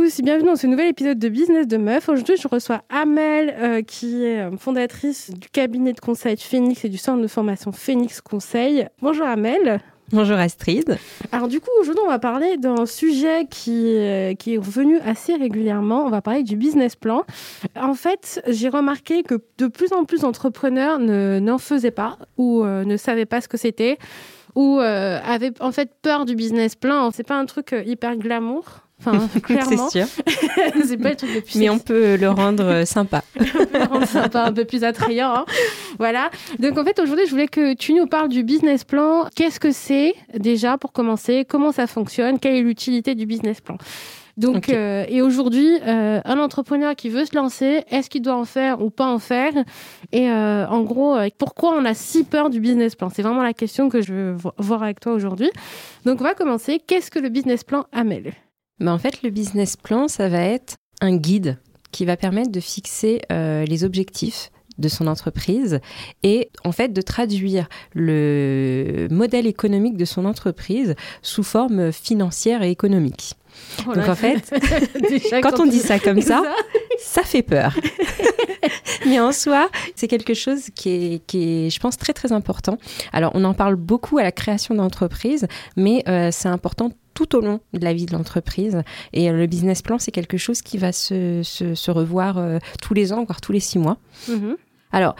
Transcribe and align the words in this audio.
Tous, 0.00 0.20
bienvenue 0.20 0.50
dans 0.50 0.54
ce 0.54 0.68
nouvel 0.68 0.86
épisode 0.86 1.18
de 1.18 1.28
Business 1.28 1.66
de 1.66 1.76
Meuf. 1.76 2.08
Aujourd'hui, 2.08 2.36
je 2.40 2.46
reçois 2.46 2.82
Amel, 2.88 3.52
euh, 3.58 3.82
qui 3.82 4.22
est 4.22 4.42
euh, 4.42 4.56
fondatrice 4.56 5.30
du 5.30 5.48
cabinet 5.48 5.92
de 5.92 5.98
conseil 5.98 6.36
Phoenix 6.36 6.84
et 6.84 6.88
du 6.88 6.98
centre 6.98 7.20
de 7.20 7.26
formation 7.26 7.72
Phoenix 7.72 8.20
Conseil. 8.20 8.86
Bonjour 9.02 9.26
Amel. 9.26 9.80
Bonjour 10.12 10.36
Astrid. 10.36 10.96
Alors 11.32 11.48
du 11.48 11.58
coup, 11.58 11.70
aujourd'hui, 11.80 12.04
on 12.04 12.08
va 12.08 12.20
parler 12.20 12.58
d'un 12.58 12.86
sujet 12.86 13.46
qui, 13.50 13.96
euh, 13.96 14.34
qui 14.34 14.54
est 14.54 14.58
revenu 14.58 15.00
assez 15.00 15.34
régulièrement. 15.34 16.04
On 16.04 16.10
va 16.10 16.22
parler 16.22 16.44
du 16.44 16.54
business 16.54 16.94
plan. 16.94 17.24
En 17.74 17.94
fait, 17.94 18.40
j'ai 18.46 18.68
remarqué 18.68 19.24
que 19.24 19.42
de 19.58 19.66
plus 19.66 19.92
en 19.92 20.04
plus 20.04 20.20
d'entrepreneurs 20.20 21.00
n'en 21.00 21.58
faisaient 21.58 21.90
pas 21.90 22.18
ou 22.36 22.64
ne 22.64 22.96
savaient 22.96 23.26
pas 23.26 23.40
ce 23.40 23.48
que 23.48 23.56
c'était 23.56 23.98
ou 24.54 24.78
avaient 24.78 25.52
en 25.60 25.72
fait 25.72 25.90
peur 26.02 26.24
du 26.24 26.36
business 26.36 26.76
plan. 26.76 27.10
C'est 27.10 27.26
pas 27.26 27.36
un 27.36 27.46
truc 27.46 27.74
hyper 27.84 28.16
glamour? 28.16 28.87
Enfin, 29.00 29.28
clairement. 29.42 29.88
c'est 29.88 30.04
sûr. 30.04 30.22
c'est 30.84 30.96
pas 30.96 31.10
le 31.10 31.16
truc 31.16 31.34
le 31.34 31.40
plus 31.40 31.56
Mais 31.58 31.70
on 31.70 31.78
peut 31.78 32.16
le 32.16 32.30
rendre 32.30 32.64
euh, 32.64 32.84
sympa. 32.84 33.22
on 33.38 33.44
peut 33.44 33.78
le 33.78 33.84
rendre 33.84 34.06
sympa, 34.06 34.44
un 34.44 34.52
peu 34.52 34.64
plus 34.64 34.84
attrayant. 34.84 35.34
Hein. 35.34 35.44
Voilà. 35.98 36.30
Donc, 36.58 36.78
en 36.78 36.84
fait, 36.84 36.98
aujourd'hui, 36.98 37.26
je 37.26 37.30
voulais 37.30 37.48
que 37.48 37.74
tu 37.74 37.94
nous 37.94 38.06
parles 38.06 38.28
du 38.28 38.42
business 38.42 38.84
plan. 38.84 39.28
Qu'est-ce 39.34 39.60
que 39.60 39.70
c'est, 39.70 40.14
déjà, 40.36 40.78
pour 40.78 40.92
commencer? 40.92 41.44
Comment 41.48 41.72
ça 41.72 41.86
fonctionne? 41.86 42.38
Quelle 42.38 42.56
est 42.56 42.62
l'utilité 42.62 43.14
du 43.14 43.26
business 43.26 43.60
plan? 43.60 43.78
Donc, 44.36 44.68
euh, 44.68 45.04
et 45.08 45.20
aujourd'hui, 45.20 45.80
euh, 45.84 46.20
un 46.24 46.38
entrepreneur 46.38 46.94
qui 46.94 47.08
veut 47.08 47.24
se 47.24 47.34
lancer, 47.34 47.82
est-ce 47.90 48.08
qu'il 48.08 48.22
doit 48.22 48.36
en 48.36 48.44
faire 48.44 48.80
ou 48.80 48.88
pas 48.88 49.06
en 49.06 49.18
faire? 49.18 49.52
Et 50.12 50.30
en 50.30 50.82
gros, 50.82 51.16
pourquoi 51.38 51.74
on 51.76 51.84
a 51.84 51.94
si 51.94 52.22
peur 52.22 52.48
du 52.48 52.60
business 52.60 52.94
plan? 52.94 53.10
C'est 53.10 53.22
vraiment 53.22 53.42
la 53.42 53.52
question 53.52 53.88
que 53.88 54.00
je 54.00 54.12
veux 54.12 54.36
voir 54.58 54.84
avec 54.84 55.00
toi 55.00 55.12
aujourd'hui. 55.12 55.50
Donc, 56.04 56.20
on 56.20 56.24
va 56.24 56.34
commencer. 56.34 56.80
Qu'est-ce 56.84 57.10
que 57.10 57.18
le 57.18 57.30
business 57.30 57.64
plan 57.64 57.86
Amel 57.92 58.32
mais 58.78 58.90
en 58.90 58.98
fait, 58.98 59.22
le 59.22 59.30
business 59.30 59.76
plan, 59.76 60.08
ça 60.08 60.28
va 60.28 60.40
être 60.40 60.76
un 61.00 61.16
guide 61.16 61.58
qui 61.90 62.04
va 62.04 62.16
permettre 62.16 62.52
de 62.52 62.60
fixer 62.60 63.22
euh, 63.32 63.64
les 63.64 63.84
objectifs 63.84 64.50
de 64.78 64.88
son 64.88 65.06
entreprise 65.06 65.80
et 66.22 66.50
en 66.64 66.72
fait 66.72 66.92
de 66.92 67.02
traduire 67.02 67.68
le 67.94 69.08
modèle 69.10 69.46
économique 69.46 69.96
de 69.96 70.04
son 70.04 70.24
entreprise 70.24 70.94
sous 71.22 71.42
forme 71.42 71.92
financière 71.92 72.62
et 72.62 72.70
économique. 72.70 73.34
Oh 73.86 73.94
Donc 73.94 74.08
en 74.08 74.14
fait, 74.14 74.52
quand, 75.42 75.60
on 75.60 75.66
dit 75.66 75.78
ça 75.78 75.98
comme 75.98 76.20
ça, 76.20 76.42
ça 76.98 77.22
fait 77.22 77.42
peur. 77.42 77.74
Mais 79.06 79.20
en 79.20 79.32
soi, 79.32 79.68
c'est 79.94 80.08
quelque 80.08 80.34
chose 80.34 80.70
qui 80.74 80.90
est, 80.90 81.26
qui 81.26 81.66
est, 81.66 81.70
je 81.70 81.80
pense, 81.80 81.96
très 81.96 82.12
très 82.12 82.32
important. 82.32 82.78
Alors 83.12 83.32
on 83.34 83.44
en 83.44 83.54
parle 83.54 83.76
beaucoup 83.76 84.18
à 84.18 84.22
la 84.22 84.32
création 84.32 84.74
d'entreprise, 84.74 85.46
mais 85.76 86.02
euh, 86.08 86.30
c'est 86.32 86.48
important 86.48 86.90
tout 87.14 87.34
au 87.34 87.40
long 87.40 87.60
de 87.72 87.84
la 87.84 87.92
vie 87.92 88.06
de 88.06 88.12
l'entreprise. 88.12 88.82
Et 89.12 89.28
euh, 89.28 89.32
le 89.32 89.46
business 89.46 89.82
plan, 89.82 89.98
c'est 89.98 90.12
quelque 90.12 90.36
chose 90.36 90.62
qui 90.62 90.78
va 90.78 90.92
se, 90.92 91.42
se, 91.42 91.90
revoir 91.90 92.38
euh, 92.38 92.58
tous 92.80 92.94
les 92.94 93.12
ans, 93.12 93.24
voire 93.24 93.40
tous 93.40 93.52
les 93.52 93.60
six 93.60 93.78
mois. 93.78 93.98
Mm-hmm. 94.28 94.54
Alors, 94.92 95.16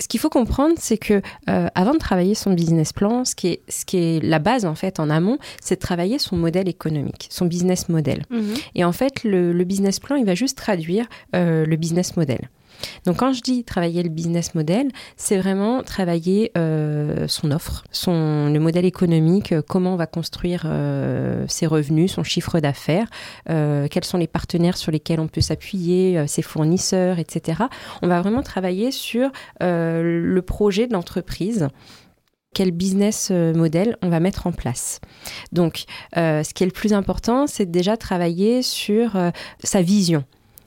ce 0.00 0.08
qu'il 0.08 0.20
faut 0.20 0.30
comprendre, 0.30 0.74
c'est 0.78 0.98
que 0.98 1.22
euh, 1.48 1.68
avant 1.74 1.92
de 1.92 1.98
travailler 1.98 2.34
son 2.34 2.52
business 2.52 2.92
plan, 2.92 3.24
ce 3.24 3.34
qui 3.34 3.48
est, 3.48 3.62
ce 3.68 3.84
qui 3.84 3.98
est 3.98 4.24
la 4.24 4.38
base 4.38 4.64
en 4.64 4.74
fait 4.74 4.98
en 4.98 5.10
amont, 5.10 5.38
c'est 5.60 5.76
de 5.76 5.80
travailler 5.80 6.18
son 6.18 6.36
modèle 6.36 6.68
économique, 6.68 7.28
son 7.30 7.46
business 7.46 7.88
model. 7.88 8.24
Mm-hmm. 8.30 8.62
Et 8.74 8.84
en 8.84 8.92
fait, 8.92 9.22
le, 9.22 9.52
le, 9.52 9.64
business 9.64 10.00
plan, 10.00 10.16
il 10.16 10.24
va 10.24 10.34
juste 10.34 10.58
traduire 10.58 11.06
le 11.32 11.76
business 11.76 12.16
model. 12.16 12.48
Donc 13.06 13.18
quand 13.18 13.32
je 13.32 13.42
dis 13.42 13.64
travailler 13.64 14.02
le 14.02 14.08
business 14.08 14.54
model, 14.54 14.88
c'est 15.16 15.38
vraiment 15.38 15.82
travailler 15.82 16.52
euh, 16.56 17.26
son 17.28 17.50
offre, 17.50 17.84
son, 17.90 18.50
le 18.52 18.60
modèle 18.60 18.84
économique, 18.84 19.52
euh, 19.52 19.62
comment 19.66 19.94
on 19.94 19.96
va 19.96 20.06
construire 20.06 20.62
euh, 20.66 21.44
ses 21.48 21.66
revenus, 21.66 22.12
son 22.12 22.22
chiffre 22.22 22.60
d'affaires, 22.60 23.08
quels 23.46 24.04
sont 24.04 24.18
les 24.18 24.26
partenaires 24.26 24.76
sur 24.76 24.92
lesquels 24.92 25.20
on 25.20 25.28
peut 25.28 25.40
s'appuyer, 25.40 26.26
ses 26.26 26.42
fournisseurs, 26.42 27.18
etc. 27.18 27.62
On 28.02 28.08
va 28.08 28.20
vraiment 28.20 28.42
travailler 28.42 28.90
sur 28.90 29.30
le 29.60 30.40
projet 30.40 30.86
de 30.86 30.92
l'entreprise 30.92 31.68
quel 32.54 32.70
business 32.70 33.30
model 33.30 33.96
on 34.02 34.08
va 34.10 34.20
mettre 34.20 34.46
en 34.46 34.52
place. 34.52 35.00
Donc, 35.52 35.84
ce 36.14 36.52
qui 36.52 36.62
est 36.62 36.66
le 36.66 36.72
plus 36.72 36.92
important, 36.92 37.46
c'est 37.46 37.70
déjà 37.70 37.96
travailler 37.96 38.62
sur 38.62 39.16
sa 39.62 39.82
vision 39.82 40.24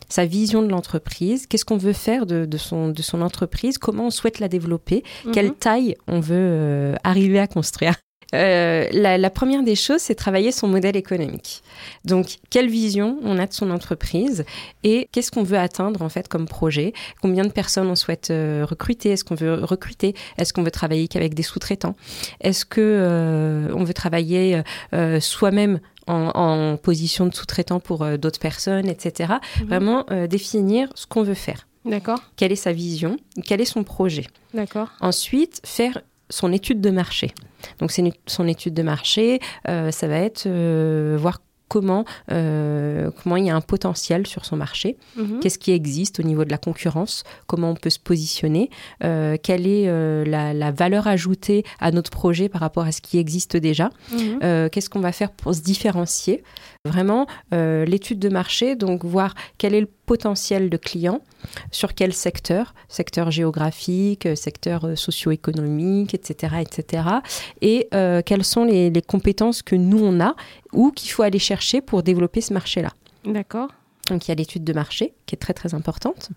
sa 0.10 0.26
vision 0.26 0.62
de 0.62 0.70
l'entreprise, 0.70 1.48
qu'est-ce 1.48 1.66
qu'on 1.66 1.78
veut 1.78 1.94
faire 1.94 2.26
de, 2.26 2.58
son, 2.58 2.90
de 2.90 3.02
son 3.02 3.22
entreprise, 3.22 3.78
comment 3.78 4.08
on 4.08 4.12
souhaite 4.12 4.40
la 4.40 4.48
développer, 4.48 5.04
quelle 5.34 5.48
mhm. 5.48 5.56
taille 5.56 5.96
on 6.08 6.20
veut 6.20 6.36
euh, 6.38 6.96
arriver 7.04 7.40
à 7.40 7.48
construire. 7.48 7.96
Euh, 8.34 8.88
la, 8.92 9.30
première 9.30 9.64
des 9.64 9.76
choses, 9.76 10.02
c'est 10.02 10.16
travailler 10.16 10.52
son 10.52 10.68
modèle 10.68 10.98
économique. 10.98 11.62
Donc, 12.04 12.38
quelle 12.50 12.70
vision 12.70 13.18
on 13.24 13.38
a 13.38 13.46
de 13.46 13.54
son 13.54 13.70
entreprise 13.70 14.46
et 14.84 15.08
qu'est-ce 15.12 15.32
qu'on 15.32 15.44
veut 15.44 15.58
atteindre 15.58 16.02
en 16.02 16.10
fait 16.10 16.28
comme 16.28 16.48
projet? 16.48 16.92
Combien 17.22 17.44
de 17.44 17.52
personnes 17.52 17.88
on 17.88 17.96
souhaite 17.96 18.32
euh, 18.32 18.66
recruter? 18.68 19.12
Est-ce 19.12 19.24
qu'on 19.24 19.36
veut 19.36 19.54
recruter? 19.64 20.16
Est-ce 20.38 20.54
qu'on 20.54 20.64
veut 20.64 20.72
travailler 20.72 21.08
qu'avec 21.08 21.34
des 21.34 21.44
sous-traitants? 21.44 21.96
Est-ce 22.42 22.66
que 22.66 23.70
on 23.74 23.84
veut 23.84 23.94
travailler 23.94 24.62
soi-même 25.20 25.80
en, 26.08 26.78
position 26.78 27.26
de 27.26 27.34
sous-traitant 27.34 27.80
pour 27.80 28.04
euh, 28.04 28.18
d'autres 28.18 28.40
personnes, 28.40 28.88
etc. 28.88 29.34
Mhm. 29.60 29.68
Vraiment 29.68 30.06
euh, 30.12 30.28
définir 30.28 30.90
ce 30.96 31.08
qu'on 31.08 31.24
veut 31.24 31.34
faire. 31.34 31.68
D'accord. 31.86 32.20
Quelle 32.36 32.52
est 32.52 32.58
sa 32.58 32.72
vision? 32.72 33.18
Quel 33.46 33.62
est 33.62 33.66
son 33.66 33.84
projet? 33.84 34.26
D'accord. 34.54 34.90
Ensuite, 35.02 35.62
faire 35.64 36.02
son 36.30 36.52
étude 36.52 36.82
de 36.82 36.90
marché. 36.90 37.34
Donc, 37.80 37.92
c'est 37.92 38.04
son 38.26 38.48
étude 38.48 38.74
de 38.74 38.82
marché, 38.82 39.40
euh, 39.68 39.92
ça 39.92 40.08
va 40.08 40.18
être 40.18 40.48
voir 41.18 41.42
comment, 41.68 42.06
euh, 42.32 43.10
comment 43.22 43.38
il 43.38 43.46
y 43.46 43.50
a 43.50 43.56
un 43.56 43.62
potentiel 43.62 44.28
sur 44.28 44.46
son 44.46 44.56
marché, 44.56 44.98
mhm. 45.16 45.40
qu'est-ce 45.40 45.58
qui 45.58 45.72
existe 45.72 46.20
au 46.20 46.24
niveau 46.24 46.46
de 46.46 46.52
la 46.52 46.58
concurrence, 46.58 47.24
comment 47.48 47.72
on 47.72 47.76
peut 47.76 47.90
se 47.90 48.00
positionner, 48.00 48.70
euh, 49.04 49.38
quelle 49.42 49.68
est 49.68 49.88
euh, 49.88 50.24
la, 50.26 50.72
valeur 50.72 51.08
ajoutée 51.08 51.64
à 51.80 51.92
notre 51.92 52.12
projet 52.12 52.50
par 52.50 52.62
rapport 52.62 52.84
à 52.84 52.92
ce 52.92 53.02
qui 53.02 53.18
existe 53.18 53.58
déjà, 53.58 53.90
mhm. 54.12 54.70
qu'est-ce 54.70 54.90
qu'on 54.90 55.00
va 55.00 55.12
faire 55.12 55.32
pour 55.32 55.54
se 55.54 55.62
différencier? 55.62 56.44
Vraiment, 56.86 57.26
l'étude 57.52 58.20
de 58.20 58.30
marché, 58.30 58.76
donc 58.76 59.04
voir 59.04 59.34
quel 59.58 59.74
est 59.74 59.82
le 59.82 59.90
potentiel 60.06 60.70
de 60.70 60.78
clients, 60.78 61.22
sur 61.72 61.94
quel 61.94 62.14
secteur, 62.14 62.74
secteur 62.88 63.32
géographique, 63.32 64.28
secteur 64.36 64.86
euh, 64.86 64.96
socio-économique, 64.96 66.14
etc., 66.14 66.56
etc., 66.62 67.04
et 67.62 67.88
euh, 67.94 68.22
quelles 68.26 68.44
sont 68.44 68.66
les, 68.66 68.90
les 68.90 69.02
compétences 69.02 69.62
que 69.62 69.76
nous 69.76 70.00
on 70.04 70.20
a 70.20 70.36
ou 70.74 70.92
qu'il 70.92 71.12
faut 71.12 71.24
aller 71.24 71.40
chercher 71.40 71.82
pour 71.82 72.04
développer 72.04 72.42
ce 72.42 72.54
marché-là. 72.54 72.90
D'accord. 73.26 73.70
Donc 74.10 74.28
il 74.28 74.30
y 74.30 74.32
a 74.32 74.36
l'étude 74.36 74.64
de 74.64 74.74
marché 74.74 75.14
qui 75.26 75.36
est 75.36 75.38
très 75.38 75.54
très 75.54 75.74
importante. 75.74 76.30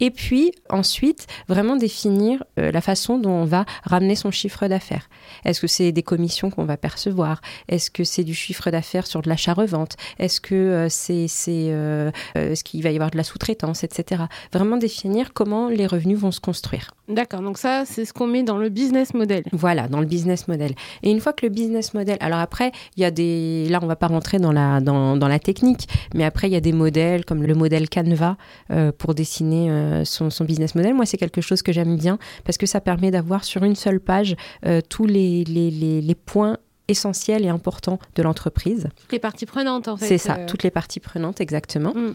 Et 0.00 0.10
puis 0.10 0.52
ensuite, 0.68 1.26
vraiment 1.48 1.76
définir 1.76 2.42
euh, 2.58 2.72
la 2.72 2.80
façon 2.80 3.18
dont 3.18 3.30
on 3.30 3.44
va 3.44 3.64
ramener 3.84 4.16
son 4.16 4.30
chiffre 4.30 4.66
d'affaires. 4.66 5.08
Est-ce 5.44 5.60
que 5.60 5.66
c'est 5.66 5.92
des 5.92 6.02
commissions 6.02 6.50
qu'on 6.50 6.64
va 6.64 6.76
percevoir? 6.76 7.40
Est-ce 7.68 7.90
que 7.90 8.04
c'est 8.04 8.24
du 8.24 8.34
chiffre 8.34 8.70
d'affaires 8.70 9.06
sur 9.06 9.22
de 9.22 9.28
l'achat-revente? 9.28 9.96
Est-ce 10.18 10.40
que 10.40 10.54
euh, 10.54 10.88
c'est 10.88 11.28
c'est 11.28 11.70
euh, 11.70 12.10
ce 12.34 12.64
qu'il 12.64 12.82
va 12.82 12.90
y 12.90 12.94
avoir 12.94 13.10
de 13.10 13.16
la 13.16 13.24
sous-traitance, 13.24 13.84
etc. 13.84 14.24
Vraiment 14.52 14.76
définir 14.76 15.32
comment 15.32 15.68
les 15.68 15.86
revenus 15.86 16.18
vont 16.18 16.32
se 16.32 16.40
construire. 16.40 16.92
D'accord, 17.08 17.40
donc 17.40 17.56
ça 17.56 17.84
c'est 17.86 18.04
ce 18.04 18.12
qu'on 18.12 18.26
met 18.26 18.42
dans 18.42 18.58
le 18.58 18.68
business 18.68 19.14
model. 19.14 19.44
Voilà, 19.52 19.86
dans 19.86 20.00
le 20.00 20.06
business 20.06 20.48
model. 20.48 20.74
Et 21.04 21.10
une 21.10 21.20
fois 21.20 21.32
que 21.32 21.46
le 21.46 21.50
business 21.50 21.94
model, 21.94 22.16
alors 22.20 22.40
après 22.40 22.72
il 22.96 23.02
y 23.02 23.04
a 23.04 23.12
des, 23.12 23.68
là 23.68 23.78
on 23.80 23.86
va 23.86 23.94
pas 23.94 24.08
rentrer 24.08 24.38
dans 24.38 24.50
la 24.50 24.80
dans, 24.80 25.16
dans 25.16 25.28
la 25.28 25.38
technique, 25.38 25.86
mais 26.14 26.24
après 26.24 26.48
il 26.48 26.52
y 26.52 26.56
a 26.56 26.60
des 26.60 26.72
modèles 26.72 26.95
comme 27.26 27.42
le 27.42 27.54
modèle 27.54 27.88
Canva 27.88 28.36
euh, 28.70 28.92
pour 28.96 29.14
dessiner 29.14 29.70
euh, 29.70 30.04
son, 30.04 30.28
business 30.44 30.74
model. 30.74 30.94
Moi, 30.94 31.06
c'est 31.06 31.16
quelque 31.16 31.40
chose 31.40 31.62
que 31.62 31.72
j'aime 31.72 31.96
bien 31.96 32.18
parce 32.44 32.56
que 32.58 32.66
ça 32.66 32.80
permet 32.80 33.10
d'avoir 33.10 33.44
sur 33.44 33.64
une 33.64 33.76
seule 33.76 34.00
page 34.00 34.36
euh, 34.64 34.80
tous 34.88 35.06
les, 35.06 35.44
les, 35.44 35.70
les 36.00 36.14
points 36.14 36.58
essentiel 36.88 37.44
et 37.44 37.48
important 37.48 37.98
de 38.14 38.22
l'entreprise. 38.22 38.88
Toutes 39.00 39.12
les 39.12 39.18
parties 39.18 39.46
prenantes, 39.46 39.88
en 39.88 39.96
fait. 39.96 40.06
C'est 40.06 40.18
ça, 40.18 40.36
toutes 40.46 40.62
les 40.62 40.70
parties 40.70 41.00
prenantes, 41.00 41.40
exactement. 41.40 41.92
Mm. 41.94 42.14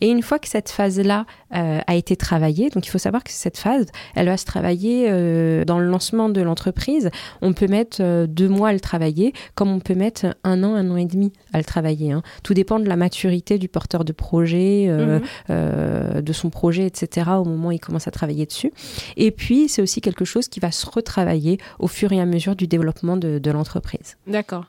Et 0.00 0.08
une 0.08 0.22
fois 0.22 0.38
que 0.38 0.48
cette 0.48 0.70
phase-là 0.70 1.26
euh, 1.54 1.80
a 1.86 1.94
été 1.94 2.16
travaillée, 2.16 2.70
donc 2.70 2.86
il 2.86 2.90
faut 2.90 2.98
savoir 2.98 3.24
que 3.24 3.30
cette 3.30 3.58
phase, 3.58 3.86
elle 4.14 4.26
va 4.26 4.36
se 4.36 4.44
travailler 4.44 5.06
euh, 5.08 5.64
dans 5.64 5.78
le 5.78 5.86
lancement 5.86 6.28
de 6.28 6.40
l'entreprise. 6.40 7.10
On 7.42 7.52
peut 7.52 7.66
mettre 7.66 8.26
deux 8.26 8.48
mois 8.48 8.68
à 8.70 8.72
le 8.72 8.80
travailler, 8.80 9.32
comme 9.54 9.70
on 9.70 9.80
peut 9.80 9.94
mettre 9.94 10.36
un 10.44 10.62
an, 10.64 10.74
un 10.74 10.90
an 10.90 10.96
et 10.96 11.06
demi 11.06 11.32
à 11.52 11.58
le 11.58 11.64
travailler. 11.64 12.12
Hein. 12.12 12.22
Tout 12.42 12.54
dépend 12.54 12.78
de 12.78 12.86
la 12.86 12.96
maturité 12.96 13.58
du 13.58 13.68
porteur 13.68 14.04
de 14.04 14.12
projet, 14.12 14.88
mm-hmm. 14.88 16.22
de 16.22 16.32
son 16.32 16.50
projet, 16.50 16.86
etc., 16.86 17.30
au 17.38 17.44
moment 17.44 17.68
où 17.68 17.72
il 17.72 17.80
commence 17.80 18.08
à 18.08 18.10
travailler 18.10 18.46
dessus. 18.46 18.72
Et 19.16 19.30
puis, 19.30 19.68
c'est 19.68 19.82
aussi 19.82 20.00
quelque 20.00 20.24
chose 20.24 20.48
qui 20.48 20.60
va 20.60 20.70
se 20.70 20.86
retravailler 20.88 21.58
au 21.78 21.88
fur 21.88 22.12
et 22.12 22.20
à 22.20 22.26
mesure 22.26 22.56
du 22.56 22.66
développement 22.66 23.16
de 23.16 23.50
l'entreprise. 23.50 24.16
D'accord. 24.26 24.66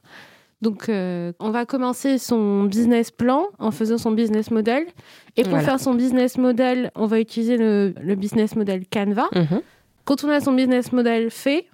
Donc, 0.61 0.89
euh, 0.89 1.33
on 1.39 1.49
va 1.49 1.65
commencer 1.65 2.17
son 2.17 2.65
business 2.65 3.09
plan 3.09 3.45
en 3.57 3.71
faisant 3.71 3.97
son 3.97 4.11
business 4.11 4.51
model. 4.51 4.85
Et 5.37 5.43
pour 5.43 5.59
faire 5.59 5.79
son 5.79 5.95
business 5.95 6.37
model, 6.37 6.91
on 6.95 7.07
va 7.07 7.19
utiliser 7.19 7.57
le, 7.57 7.93
business 8.15 8.55
model 8.55 8.83
Canva. 8.87 9.27
Mhm. 9.33 9.61
Quand 10.05 10.23
on 10.23 10.29
a 10.29 10.39
son 10.39 10.53
business 10.53 10.91
model 10.91 11.31
fait, 11.31 11.65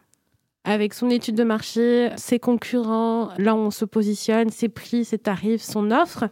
avec 0.64 0.94
son 0.94 1.10
étude 1.10 1.36
de 1.36 1.44
marché, 1.44 2.10
ses 2.18 2.40
concurrents, 2.40 3.30
là 3.38 3.56
où 3.56 3.60
on 3.60 3.72
se 3.72 3.86
positionne, 3.86 4.50
ses 4.50 4.70
prix, 4.70 5.06
ses 5.06 5.18
tarifs, 5.18 5.62
son 5.62 5.92
offre, 5.92 6.26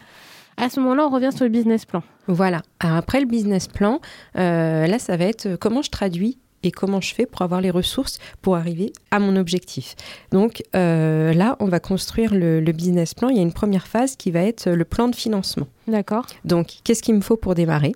À 0.57 0.69
ce 0.69 0.79
moment-là, 0.79 1.07
on 1.07 1.09
revient 1.09 1.31
sur 1.35 1.43
le 1.43 1.51
business 1.51 1.85
plan. 1.85 2.01
Voilà. 2.27 2.61
après 2.79 3.19
le 3.19 3.25
business 3.25 3.67
plan, 3.67 3.99
euh, 4.37 4.87
là, 4.87 4.99
ça 4.99 5.17
va 5.17 5.25
être 5.25 5.47
euh, 5.47 5.57
comment 5.59 5.81
je 5.81 5.89
traduis 5.89 6.39
et 6.65 6.71
comment 6.71 7.01
je 7.01 7.13
fais 7.13 7.25
pour 7.25 7.41
avoir 7.41 7.61
les 7.61 7.71
ressources 7.71 8.19
pour 8.41 8.55
arriver 8.55 8.91
à 9.11 9.19
mon 9.19 9.35
objectif. 9.35 9.95
Donc 10.31 10.63
euh, 10.75 11.33
là, 11.33 11.55
on 11.59 11.65
va 11.65 11.79
construire 11.79 12.33
le, 12.33 12.59
le, 12.59 12.71
business 12.71 13.13
plan. 13.13 13.29
Il 13.29 13.37
y 13.37 13.39
a 13.39 13.43
une 13.43 13.53
première 13.53 13.87
phase 13.87 14.15
qui 14.15 14.31
va 14.31 14.41
être 14.41 14.69
le 14.69 14.85
plan 14.85 15.07
de 15.07 15.15
financement. 15.15 15.67
D'accord. 15.87 16.25
Donc, 16.43 16.77
qu'est-ce 16.83 17.03
qu'il 17.03 17.15
me 17.15 17.21
faut 17.21 17.37
pour 17.37 17.55
démarrer? 17.55 17.93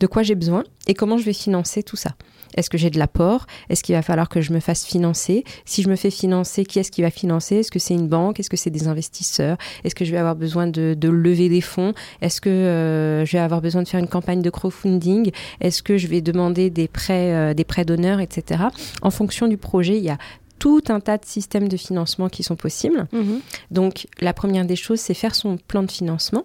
De 0.00 0.06
quoi 0.06 0.22
j'ai 0.22 0.34
besoin? 0.34 0.64
Et 0.86 0.94
comment 0.94 1.18
je 1.18 1.24
vais 1.24 1.32
financer 1.32 1.82
tout 1.82 1.96
ça? 1.96 2.10
Est-ce 2.56 2.70
que 2.70 2.78
j'ai 2.78 2.90
de 2.90 2.98
l'apport? 2.98 3.46
Est-ce 3.68 3.82
qu'il 3.82 3.94
va 3.94 4.02
falloir 4.02 4.28
que 4.28 4.40
je 4.40 4.52
me 4.52 4.60
fasse 4.60 4.84
financer? 4.84 5.44
Si 5.64 5.82
je 5.82 5.88
me 5.88 5.96
fais 5.96 6.10
financer, 6.10 6.64
qui 6.64 6.78
est-ce 6.78 6.90
qui 6.90 7.02
va 7.02 7.10
financer? 7.10 7.56
Est-ce 7.56 7.70
que 7.70 7.78
c'est 7.78 7.94
une 7.94 8.08
banque? 8.08 8.40
Est-ce 8.40 8.50
que 8.50 8.56
c'est 8.56 8.70
des 8.70 8.88
investisseurs? 8.88 9.56
Est-ce 9.84 9.94
que 9.94 10.04
je 10.04 10.12
vais 10.12 10.18
avoir 10.18 10.36
besoin 10.36 10.66
de, 10.66 10.96
lever 11.08 11.48
des 11.48 11.60
fonds? 11.60 11.94
Est-ce 12.20 12.40
que 12.40 12.50
euh, 12.50 13.24
je 13.24 13.32
vais 13.32 13.42
avoir 13.42 13.60
besoin 13.60 13.82
de 13.82 13.88
faire 13.88 14.00
une 14.00 14.08
campagne 14.08 14.42
de 14.42 14.50
crowdfunding? 14.50 15.30
Est-ce 15.60 15.82
que 15.82 15.98
je 15.98 16.06
vais 16.06 16.20
demander 16.20 16.70
des 16.70 16.88
prêts, 16.88 17.32
euh, 17.32 17.54
des 17.54 17.64
prêts 17.64 17.84
d'honneur, 17.84 18.20
etc. 18.20 18.64
En 19.02 19.10
fonction 19.10 19.48
du 19.48 19.56
projet, 19.56 19.98
il 19.98 20.04
y 20.04 20.10
a 20.10 20.18
tout 20.58 20.84
un 20.90 21.00
tas 21.00 21.18
de 21.18 21.24
systèmes 21.24 21.66
de 21.66 21.76
financement 21.76 22.28
qui 22.28 22.44
sont 22.44 22.54
possibles. 22.54 23.08
Mhm. 23.12 23.40
Donc, 23.72 24.06
la 24.20 24.32
première 24.32 24.64
des 24.64 24.76
choses, 24.76 25.00
c'est 25.00 25.12
faire 25.14 25.34
son 25.34 25.56
plan 25.56 25.82
de 25.82 25.90
financement. 25.90 26.44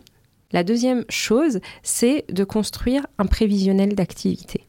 La 0.51 0.63
deuxième 0.63 1.06
chose, 1.09 1.59
c'est 1.83 2.25
de 2.30 2.44
construire 2.44 3.06
un 3.19 3.25
prévisionnel 3.25 3.94
d'activité. 3.94 4.65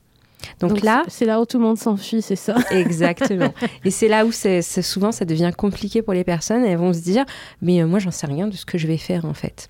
Donc, 0.61 0.83
là, 0.83 1.05
c'est 1.09 1.25
là 1.25 1.41
où 1.41 1.47
tout 1.47 1.59
le 1.59 1.65
monde 1.65 1.79
s'enfuit, 1.79 2.23
c'est 2.23 2.37
ça. 2.37 2.57
Exactement. 2.71 3.53
Et 3.85 3.91
c'est 3.91 4.09
là 4.09 4.25
où 4.25 4.33
c'est 4.33 4.63
souvent 4.63 5.13
ça 5.13 5.25
devient 5.25 5.51
compliqué 5.57 6.03
pour 6.03 6.15
les 6.15 6.25
personnes. 6.25 6.65
elles 6.65 6.79
vont 6.79 6.93
se 6.93 7.01
dire, 7.01 7.25
mais 7.63 7.83
euh, 7.83 7.87
moi, 7.87 7.99
j'en 7.99 8.11
sais 8.11 8.27
rien 8.27 8.47
de 8.47 8.55
ce 8.55 8.65
que 8.65 8.79
je 8.79 8.87
vais 8.87 8.99
faire 8.99 9.25
en 9.25 9.35
fait. 9.35 9.69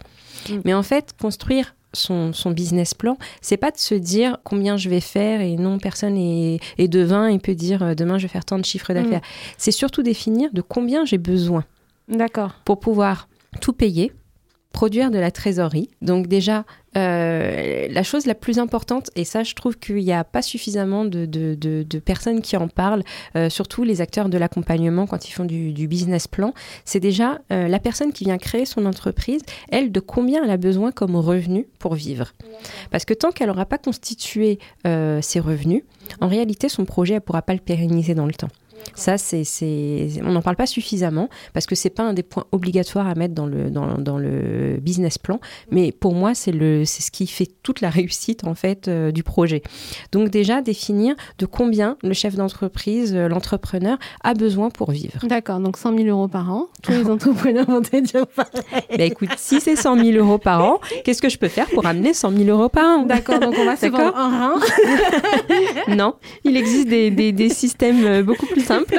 Mm. 0.49 0.59
Mais 0.65 0.75
en 0.75 0.83
fait, 0.83 1.15
construire 1.21 1.75
son, 1.95 2.33
business 2.51 2.95
plan, 2.95 3.17
c'est 3.41 3.57
pas 3.57 3.71
de 3.71 3.79
se 3.79 3.95
dire 3.95 4.39
combien 4.45 4.77
je 4.77 4.89
vais 4.89 5.01
faire 5.01 5.41
et 5.41 5.57
non, 5.57 5.79
personne 5.79 6.17
est, 6.17 6.61
est 6.77 6.89
devin 6.89 7.29
et 7.29 7.39
peut 7.39 7.55
dire 7.55 7.83
euh, 7.83 7.95
demain 7.95 8.19
je 8.19 8.25
vais 8.25 8.33
faire 8.33 8.45
tant 8.45 8.59
de 8.59 8.65
chiffres 8.65 8.93
d'affaires. 8.93 9.21
Mm. 9.21 9.55
C'est 9.57 9.73
surtout 9.73 10.03
définir 10.03 10.51
de 10.53 10.61
combien 10.61 11.05
j'ai 11.05 11.19
besoin. 11.19 11.65
D'accord. 12.09 12.53
Pour 12.65 12.81
pouvoir 12.81 13.29
tout 13.61 13.73
payer, 13.73 14.13
produire 14.79 15.11
de 15.11 15.19
la 15.19 15.33
trésorerie. 15.33 15.91
Donc 16.03 16.29
déjà, 16.29 16.65
euh, 16.97 17.89
la 17.91 18.05
chose 18.05 18.27
la 18.27 18.37
plus 18.37 18.61
importante, 18.61 19.11
et 19.17 19.25
ça 19.25 19.43
je 19.43 19.57
trouve 19.57 19.77
qu'il 19.77 19.97
n'y 19.97 20.13
a 20.13 20.23
pas 20.23 20.41
suffisamment 20.41 21.05
de, 21.05 21.99
personnes 21.99 22.43
qui 22.43 22.57
en 22.57 22.69
parlent, 22.69 23.03
euh, 23.35 23.51
surtout 23.51 23.83
les 23.83 24.01
acteurs 24.01 24.29
de 24.29 24.39
l'accompagnement 24.39 25.09
quand 25.09 25.29
ils 25.29 25.33
font 25.33 25.45
du, 25.45 25.89
business 25.89 26.29
plan, 26.29 26.55
c'est 26.85 27.01
déjà 27.01 27.41
euh, 27.51 27.67
la 27.67 27.81
personne 27.81 28.13
qui 28.13 28.23
vient 28.23 28.39
créer 28.39 28.67
son 28.67 28.87
entreprise, 28.87 29.41
elle, 29.73 29.91
de 29.91 29.99
combien 29.99 30.45
elle 30.45 30.51
a 30.51 30.57
besoin 30.57 30.93
comme 30.93 31.17
revenu 31.17 31.67
pour 31.81 31.97
vivre. 31.97 32.33
Parce 32.93 33.05
que 33.05 33.15
tant 33.15 33.33
qu'elle 33.33 33.49
n'aura 33.49 33.67
pas 33.67 33.79
constitué 33.79 34.61
ses 34.85 35.41
revenus, 35.41 35.83
en 36.21 36.29
réalité 36.29 36.69
son 36.69 36.85
projet, 36.85 37.15
elle 37.15 37.23
ne 37.23 37.27
pourra 37.27 37.43
pas 37.43 37.55
le 37.55 37.59
pérenniser 37.59 38.15
dans 38.15 38.27
le 38.27 38.33
temps. 38.33 38.51
Ça, 38.95 39.17
c'est, 39.19 39.45
on 40.23 40.33
n'en 40.33 40.43
parle 40.43 40.57
pas 40.57 40.67
suffisamment 40.67 41.29
parce 41.53 41.67
que 41.67 41.75
c'est 41.75 41.91
pas 41.91 42.03
un 42.03 42.13
des 42.13 42.23
points 42.23 42.45
obligatoires 42.53 43.07
à 43.07 43.15
mettre 43.15 43.35
dans 43.35 43.47
le, 43.47 43.71
dans, 43.71 43.99
dans 43.99 44.19
le 44.19 44.79
business 44.81 45.19
plan. 45.19 45.41
Mais 45.71 45.93
pour 45.93 46.15
moi, 46.15 46.35
c'est, 46.35 46.53
le, 46.53 46.85
c'est 46.85 47.03
ce 47.03 47.11
qui 47.11 47.27
fait 47.27 47.49
toute 47.63 47.81
la 47.81 47.91
réussite 47.99 48.45
en 48.45 48.55
fait 48.55 48.89
euh, 48.89 49.13
du 49.13 49.23
projet. 49.23 49.63
Donc 50.13 50.31
déjà 50.31 50.63
définir 50.63 51.15
de 51.39 51.47
combien 51.47 51.97
le 52.03 52.13
chef 52.13 52.35
d'entreprise, 52.35 53.15
euh, 53.15 53.29
l'entrepreneur 53.29 53.99
a 54.23 54.35
besoin 54.35 54.71
pour 54.71 54.91
vivre. 54.91 55.27
D'accord. 55.27 55.61
Donc 55.61 55.77
100 55.77 55.97
000 55.97 56.09
euros 56.09 56.29
par 56.29 56.51
an. 56.51 56.67
Tous 56.83 56.93
les 56.93 57.09
entrepreneurs 57.09 57.67
vont 57.67 57.83
te 57.83 57.97
dire 57.97 58.27
pareil. 58.27 58.83
Ben 58.91 59.01
écoute, 59.03 59.31
si 59.37 59.61
c'est 59.61 59.77
100 59.77 60.03
000 60.05 60.17
euros 60.19 60.39
par 60.39 60.65
an, 60.65 60.81
qu'est-ce 61.05 61.23
que 61.23 61.29
je 61.29 61.39
peux 61.39 61.49
faire 61.49 61.67
pour 61.67 61.87
amener 61.87 62.15
100 62.15 62.33
000 62.33 62.45
euros 62.49 62.69
par 62.69 62.99
an? 62.99 63.03
D'accord. 63.05 63.39
Donc 63.41 63.55
on 63.59 63.65
va 63.65 63.77
se 63.77 63.87
vendre 63.87 64.17
un 64.17 64.29
rein. 64.29 64.61
non, 65.89 66.15
il 66.45 66.57
existe 66.57 66.89
des, 66.89 67.11
des, 67.11 67.33
des 67.33 67.49
systèmes 67.49 68.05
euh, 68.05 68.23
beaucoup 68.23 68.47
plus 68.47 68.68
simple. 68.69 68.99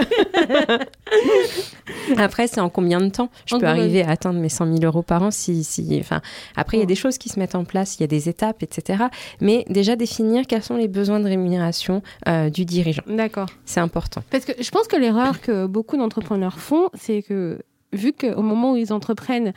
après, 2.18 2.48
c'est 2.48 2.60
en 2.60 2.70
combien 2.70 3.00
de 3.00 3.10
temps 3.10 3.30
je 3.46 3.56
peux 3.56 3.66
arriver 3.66 4.04
à 4.04 4.12
atteindre 4.12 4.40
mes 4.40 4.50
100 4.50 4.78
000 4.78 4.80
euros 4.84 5.04
par 5.04 5.24
an 5.24 5.32
si, 5.32 5.64
si, 5.64 5.98
enfin, 6.00 6.22
Après, 6.56 6.78
il 6.78 6.80
y 6.80 6.84
a 6.84 6.88
des 6.88 6.96
choses 6.96 7.18
qui 7.18 7.30
se 7.30 7.40
mettent 7.40 7.56
en 7.56 7.66
place, 7.66 7.98
il 7.98 8.02
y 8.02 8.04
a 8.04 8.08
des 8.08 8.30
étapes, 8.30 8.64
etc. 8.64 9.06
Mais 9.42 9.66
déjà 9.70 9.96
définir 9.96 10.48
quels 10.48 10.64
sont 10.64 10.76
les 10.76 10.88
besoins 10.88 11.20
de 11.20 11.26
rémunération 11.26 12.02
euh, 12.28 12.50
du 12.50 12.66
dirigeant. 12.66 13.04
D'accord. 13.08 13.50
C'est 13.66 13.80
important. 13.80 14.24
Parce 14.32 14.46
que 14.46 14.54
je 14.62 14.70
pense 14.72 14.88
que 14.88 14.96
l'erreur 14.96 15.42
que 15.42 15.66
beaucoup 15.66 15.98
d'entrepreneurs 15.98 16.60
font, 16.60 16.90
c'est 16.94 17.22
que 17.22 17.60
vu 17.94 18.14
qu'au 18.14 18.42
moment 18.42 18.74
où 18.74 18.78
ils 18.78 18.94
entreprennent, 18.94 19.54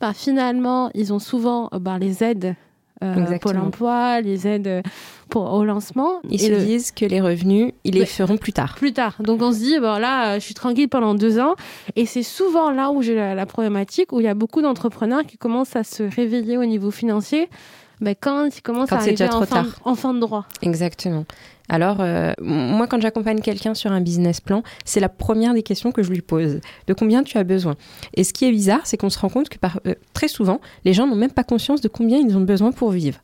bah, 0.00 0.12
finalement, 0.14 0.90
ils 0.94 1.12
ont 1.12 1.18
souvent 1.18 1.68
bah, 1.72 1.98
les 1.98 2.24
aides 2.24 2.56
euh, 3.02 3.38
Pôle 3.38 3.58
emploi, 3.58 4.20
les 4.20 4.46
aides 4.46 4.66
euh, 4.66 4.82
pour, 5.28 5.52
au 5.52 5.64
lancement. 5.64 6.20
Ils 6.28 6.40
se 6.40 6.52
disent 6.52 6.92
que 6.92 7.04
les 7.04 7.20
revenus, 7.20 7.72
ils 7.84 7.94
les 7.94 8.06
feront 8.06 8.36
plus 8.36 8.52
tard. 8.52 8.74
Plus 8.76 8.92
tard. 8.92 9.16
Donc 9.20 9.40
on 9.42 9.52
se 9.52 9.58
dit, 9.58 9.78
bon 9.78 9.98
là, 9.98 10.38
je 10.38 10.44
suis 10.44 10.54
tranquille 10.54 10.88
pendant 10.88 11.14
deux 11.14 11.38
ans. 11.38 11.54
Et 11.96 12.06
c'est 12.06 12.22
souvent 12.22 12.70
là 12.70 12.90
où 12.90 13.02
j'ai 13.02 13.14
la, 13.14 13.46
problématique, 13.46 14.12
où 14.12 14.20
il 14.20 14.24
y 14.24 14.28
a 14.28 14.34
beaucoup 14.34 14.62
d'entrepreneurs 14.62 15.24
qui 15.24 15.38
commencent 15.38 15.76
à 15.76 15.84
se 15.84 16.02
réveiller 16.02 16.58
au 16.58 16.64
niveau 16.64 16.90
financier 16.90 17.48
ben, 18.00 18.14
quand 18.18 18.48
ils 18.56 18.62
commencent 18.62 18.92
à 18.92 18.96
arriver 18.96 19.28
en, 19.30 19.42
fin, 19.44 19.66
en 19.84 19.94
fin 19.94 20.14
de 20.14 20.20
droit. 20.20 20.46
Exactement. 20.62 21.24
Alors, 21.68 21.98
euh, 22.00 22.32
moi, 22.40 22.88
quand 22.88 23.00
j'accompagne 23.00 23.40
quelqu'un 23.40 23.74
sur 23.74 23.92
un 23.92 24.00
business 24.00 24.40
plan, 24.40 24.62
c'est 24.84 24.98
la 24.98 25.08
première 25.08 25.54
des 25.54 25.62
questions 25.62 25.92
que 25.92 26.02
je 26.02 26.10
lui 26.10 26.20
pose. 26.20 26.60
De 26.88 26.94
combien 26.94 27.22
tu 27.22 27.38
as 27.38 27.44
besoin? 27.44 27.76
Et 28.14 28.24
ce 28.24 28.32
qui 28.32 28.44
est 28.44 28.50
bizarre, 28.50 28.80
c'est 28.84 28.96
qu'on 28.96 29.10
se 29.10 29.18
rend 29.18 29.28
compte 29.28 29.48
que 29.48 29.58
euh, 29.86 29.94
très 30.12 30.28
souvent, 30.28 30.60
les 30.84 30.92
gens 30.92 31.06
n'ont 31.06 31.14
même 31.14 31.30
pas 31.30 31.44
conscience 31.44 31.80
de 31.80 31.88
combien 31.88 32.18
ils 32.18 32.36
ont 32.36 32.40
besoin 32.40 32.72
pour 32.72 32.90
vivre. 32.90 33.18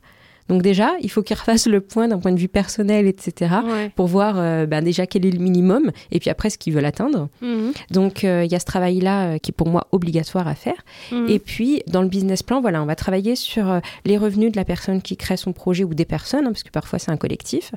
Donc 0.49 0.61
déjà, 0.61 0.93
il 1.01 1.09
faut 1.09 1.21
qu'ils 1.21 1.37
refassent 1.37 1.67
le 1.67 1.81
point 1.81 2.07
d'un 2.07 2.19
point 2.19 2.31
de 2.31 2.39
vue 2.39 2.47
personnel, 2.47 3.07
etc., 3.07 3.55
pour 3.95 4.07
voir 4.07 4.35
euh, 4.37 4.65
ben 4.65 4.83
déjà 4.83 5.05
quel 5.05 5.25
est 5.25 5.31
le 5.31 5.39
minimum 5.39 5.91
et 6.11 6.19
puis 6.19 6.29
après 6.29 6.49
ce 6.49 6.57
qu'ils 6.57 6.73
veulent 6.73 6.85
atteindre. 6.85 7.29
Mhm. 7.41 7.73
Donc 7.91 8.23
euh, 8.23 8.45
il 8.45 8.51
y 8.51 8.55
a 8.55 8.59
ce 8.59 8.65
travail-là 8.65 9.27
euh, 9.27 9.37
qui 9.37 9.51
est 9.51 9.53
pour 9.55 9.67
moi 9.67 9.87
obligatoire 9.91 10.47
à 10.47 10.55
faire. 10.55 10.85
Mhm. 11.11 11.29
Et 11.29 11.39
puis 11.39 11.83
dans 11.87 12.01
le 12.01 12.07
business 12.07 12.43
plan, 12.43 12.61
voilà, 12.61 12.81
on 12.81 12.85
va 12.85 12.95
travailler 12.95 13.35
sur 13.35 13.81
les 14.05 14.17
revenus 14.17 14.51
de 14.51 14.57
la 14.57 14.65
personne 14.65 15.01
qui 15.01 15.17
crée 15.17 15.37
son 15.37 15.53
projet 15.53 15.83
ou 15.83 15.93
des 15.93 16.05
personnes, 16.05 16.45
hein, 16.45 16.51
parce 16.51 16.63
que 16.63 16.71
parfois 16.71 16.99
c'est 16.99 17.11
un 17.11 17.17
collectif. 17.17 17.73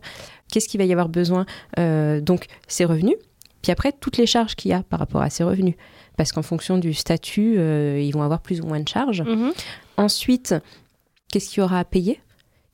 Qu'est-ce 0.53 0.69
qu'il 0.69 0.79
va 0.79 0.85
y 0.85 0.93
avoir 0.93 1.09
besoin 1.09 1.47
Donc 1.77 2.47
ses 2.67 2.85
revenus? 2.85 3.17
Puis 3.63 3.71
après, 3.71 3.93
toutes 3.93 4.17
les 4.17 4.25
charges 4.25 4.55
qu'il 4.55 4.71
y 4.71 4.75
a 4.75 4.83
par 4.83 4.99
rapport 4.99 5.21
à 5.21 5.29
ces 5.29 5.45
revenus. 5.45 5.75
Parce 6.17 6.33
qu'en 6.33 6.43
fonction 6.43 6.79
du 6.79 6.95
statut, 6.95 7.57
ils 7.57 8.11
vont 8.13 8.23
avoir 8.23 8.41
plus 8.41 8.61
ou 8.61 8.67
moins 8.67 8.81
de 8.81 8.89
charges. 8.89 9.23
Mhm. 9.23 9.53
Ensuite, 9.97 10.55
qu'est-ce 11.31 11.51
qu'il 11.51 11.61
y 11.61 11.63
aura 11.63 11.79
à 11.79 11.85
payer? 11.85 12.21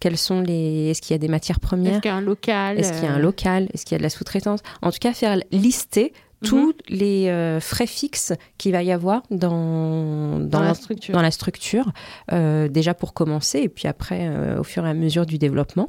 Quels 0.01 0.19
sont 0.19 0.41
les 0.41 0.91
est-ce 0.91 1.01
qu'il 1.01 1.15
y 1.15 1.17
a 1.17 1.19
des 1.19 1.29
matières 1.29 1.61
premières? 1.61 1.95
Est-ce 1.95 2.01
qu'il 2.01 2.11
y 2.11 2.15
a 2.15 2.17
un 2.17 2.21
local 2.21 2.79
Est-ce 2.79 2.93
qu'il 2.93 3.05
y 3.05 3.07
a 3.07 3.13
un 3.13 3.19
euh, 3.19 3.23
local? 3.23 3.69
Est-ce 3.73 3.85
qu'il 3.85 3.95
y 3.95 3.97
a 3.97 3.99
de 3.99 4.03
la 4.03 4.11
sous-traitance? 4.11 4.61
En 4.83 4.91
tout 4.91 4.99
cas, 5.01 5.15
faire 5.15 5.39
lister 5.53 6.13
mhm. 6.43 6.49
tous 6.49 6.75
les 6.89 7.29
euh, 7.29 7.61
frais 7.61 7.87
fixes 7.87 8.35
qu'il 8.59 8.73
va 8.73 8.83
y 8.83 8.93
avoir 8.93 9.23
dans, 9.31 10.39
dans, 10.39 10.61
la, 10.61 10.75
structure, 10.75 11.15
dans 11.15 11.23
la 11.23 11.31
structure 11.31 11.93
euh, 12.33 12.69
déjà 12.69 12.93
pour 12.93 13.15
commencer, 13.15 13.61
et 13.61 13.69
puis 13.71 13.89
après, 13.89 14.29
au 14.59 14.65
fur 14.65 14.85
et 14.85 14.91
à 14.91 14.95
mesure 14.95 15.25
du 15.25 15.39
développement. 15.39 15.89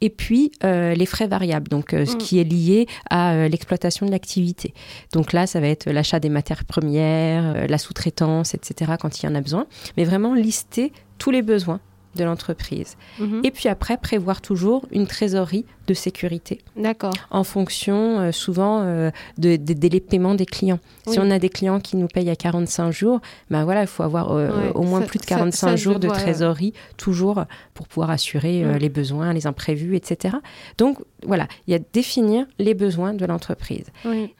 Et 0.00 0.10
puis, 0.10 0.52
les 0.62 1.06
frais 1.06 1.26
variables, 1.26 1.68
donc 1.68 1.90
ce 1.90 2.14
mm. 2.14 2.18
qui 2.18 2.38
est 2.38 2.44
lié 2.44 2.86
à 3.10 3.48
l'exploitation 3.48 4.06
de 4.06 4.10
l'activité. 4.10 4.72
Donc 5.12 5.34
là, 5.34 5.46
ça 5.46 5.60
va 5.60 5.68
être 5.68 5.90
l'achat 5.90 6.18
des 6.18 6.30
matières 6.30 6.64
premières, 6.64 7.68
la 7.68 7.78
sous-traitance, 7.78 8.54
etc., 8.54 8.92
quand 8.98 9.22
il 9.22 9.26
y 9.26 9.28
en 9.28 9.34
a 9.34 9.42
besoin. 9.42 9.66
Mais 9.98 10.04
vraiment 10.04 10.34
lister 10.34 10.92
tous 11.18 11.30
les 11.30 11.42
besoins 11.42 11.80
de 12.16 12.24
l'entreprise. 12.24 12.96
Mhm. 13.18 13.40
Et 13.44 13.50
puis 13.50 13.68
après, 13.68 13.96
prévoir 13.96 14.40
toujours 14.40 14.86
une 14.90 15.06
trésorerie 15.06 15.64
de 15.86 15.94
sécurité. 15.94 16.60
D'accord. 16.76 17.12
En 17.30 17.44
fonction 17.44 18.18
euh, 18.18 18.32
souvent 18.32 18.80
euh, 18.82 19.10
des 19.36 19.58
délais 19.58 20.00
de 20.00 20.04
paiement 20.04 20.34
des 20.34 20.46
clients. 20.46 20.78
Si 21.06 21.18
on 21.18 21.30
a 21.30 21.38
des 21.38 21.50
clients 21.50 21.80
qui 21.80 21.96
nous 21.96 22.06
payent 22.06 22.30
à 22.30 22.36
45 22.36 22.90
jours, 22.90 23.20
ben 23.50 23.64
voilà, 23.64 23.82
il 23.82 23.86
faut 23.86 24.02
avoir 24.02 24.32
euh, 24.32 24.70
au 24.74 24.82
moins 24.82 25.02
plus 25.02 25.18
de 25.18 25.26
45 25.26 25.76
jours 25.76 25.98
de 25.98 26.08
trésorerie 26.08 26.72
toujours 26.96 27.44
pour 27.74 27.86
pouvoir 27.86 28.10
assurer 28.10 28.64
mm. 28.64 28.76
les 28.78 28.88
besoins, 28.88 29.32
les 29.32 29.46
imprévus, 29.46 29.96
etc. 29.96 30.36
Donc 30.78 30.98
voilà, 31.26 31.46
il 31.66 31.72
y 31.72 31.74
a 31.74 31.80
définir 31.92 32.46
les 32.58 32.74
besoins 32.74 33.12
de 33.12 33.26
l'entreprise. 33.26 33.86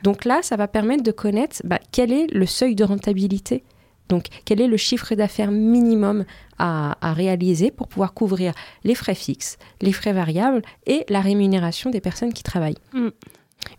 Donc 0.03 0.25
là, 0.25 0.41
ça 0.43 0.57
va 0.57 0.69
permettre 0.69 1.03
de 1.03 1.13
connaître 1.13 1.57
bah, 1.65 1.79
quel 1.93 2.13
est 2.13 2.27
le 2.33 2.47
seuil 2.47 2.75
de 2.75 2.85
rentabilité 2.85 3.63
donc, 4.09 4.27
quel 4.45 4.61
est 4.61 4.67
le 4.67 4.77
chiffre 4.77 5.15
d'affaires 5.15 5.51
minimum 5.51 6.25
à, 6.59 6.95
réaliser 7.03 7.71
pour 7.71 7.89
pouvoir 7.89 8.15
couvrir 8.15 8.53
les 8.85 8.95
frais 8.95 9.15
fixes, 9.15 9.59
les 9.81 9.93
frais 9.93 10.13
variables 10.13 10.63
et 10.87 11.05
la 11.09 11.21
rémunération 11.21 11.91
des 11.91 12.01
personnes 12.01 12.33
qui 12.33 12.43
travaillent? 12.43 12.79
Mm. 12.93 13.09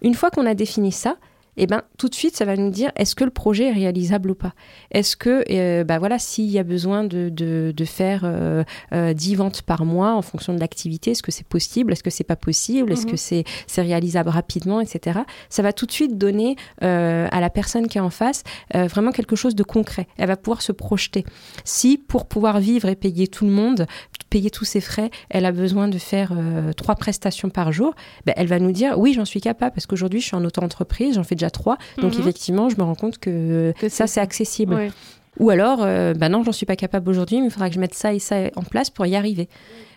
Une 0.01 0.13
fois 0.15 0.31
qu'on 0.31 0.45
a 0.45 0.55
défini 0.55 0.91
ça, 0.91 1.17
et 1.57 1.67
ben 1.67 1.83
tout 1.97 2.09
de 2.09 2.15
suite 2.15 2.35
ça 2.35 2.45
va 2.45 2.55
nous 2.55 2.69
dire 2.69 2.91
est-ce 2.95 3.15
que 3.15 3.23
le 3.23 3.29
projet 3.29 3.69
est 3.69 3.73
réalisable 3.73 4.31
ou 4.31 4.35
pas? 4.35 4.53
Est-ce 4.91 5.15
que 5.15 5.43
euh, 5.49 5.83
bah 5.83 5.99
voilà 5.99 6.19
s'il 6.19 6.49
y 6.49 6.59
a 6.59 6.63
besoin 6.63 7.03
de, 7.03 7.29
de, 7.29 7.73
de 7.75 7.85
faire 7.85 8.21
euh, 8.25 8.63
10 8.91 9.33
euh, 9.33 9.37
ventes 9.37 9.61
par 9.61 9.85
mois 9.85 10.13
en 10.13 10.21
fonction 10.21 10.53
de 10.53 10.59
l'activité, 10.59 11.11
est-ce 11.11 11.23
que 11.23 11.31
c'est 11.31 11.47
possible? 11.47 11.93
Est-ce 11.93 12.03
que 12.03 12.09
c'est 12.09 12.23
pas 12.23 12.35
possible? 12.35 12.91
Est-ce 12.91 13.05
que 13.05 13.11
mhm. 13.35 13.43
c'est 13.67 13.81
réalisable 13.81 14.29
rapidement, 14.29 14.81
etc. 14.81 15.19
Ça 15.49 15.61
va 15.61 15.73
tout 15.73 15.85
de 15.85 15.91
suite 15.91 16.17
donner 16.17 16.55
euh, 16.83 17.27
à 17.31 17.39
la 17.39 17.49
personne 17.49 17.87
qui 17.87 17.97
est 17.97 18.01
en 18.01 18.09
face 18.09 18.43
vraiment 18.73 19.11
quelque 19.11 19.35
chose 19.35 19.55
de 19.55 19.63
concret. 19.63 20.07
Elle 20.17 20.27
va 20.27 20.37
pouvoir 20.37 20.61
se 20.61 20.71
projeter. 20.71 21.25
Si 21.63 21.97
pour 21.97 22.25
pouvoir 22.25 22.59
vivre 22.59 22.87
et 22.89 22.95
payer 22.95 23.27
tout 23.27 23.45
le 23.45 23.51
monde, 23.51 23.85
payer 24.29 24.49
tous 24.49 24.65
ses 24.65 24.81
frais, 24.81 25.09
elle 25.29 25.45
a 25.45 25.51
besoin 25.51 25.87
de 25.87 25.97
faire 25.97 26.33
trois 26.75 26.95
prestations 26.95 27.49
par 27.49 27.71
jour, 27.71 27.93
ben, 28.25 28.33
elle 28.37 28.47
va 28.47 28.59
nous 28.59 28.71
dire 28.71 28.97
oui 28.97 29.13
j'en 29.13 29.25
suis 29.25 29.41
capable 29.41 29.73
parce 29.73 29.85
qu'aujourd'hui 29.85 30.19
je 30.19 30.27
suis 30.27 30.35
en 30.35 30.43
auto-entreprise, 30.43 31.15
j'en 31.15 31.23
fais 31.23 31.35
déjà 31.35 31.44
trois. 31.49 31.77
Donc 31.97 32.13
mhm. 32.13 32.21
effectivement, 32.21 32.69
je 32.69 32.77
me 32.77 32.83
rends 32.83 32.95
compte 32.95 33.17
que, 33.17 33.73
ça, 33.89 34.07
c'est 34.07 34.21
accessible. 34.21 34.91
Ou 35.39 35.49
alors, 35.49 35.79
euh, 35.81 36.13
bah 36.13 36.29
non, 36.29 36.43
j'en 36.43 36.51
suis 36.51 36.65
pas 36.65 36.75
capable 36.75 37.09
aujourd'hui, 37.09 37.41
mais 37.41 37.47
il 37.47 37.51
faudra 37.51 37.67
que 37.67 37.75
je 37.75 37.79
mette 37.79 37.93
ça 37.93 38.13
et 38.13 38.19
ça 38.19 38.37
en 38.55 38.63
place 38.63 38.89
pour 38.89 39.05
y 39.05 39.15
arriver. 39.15 39.49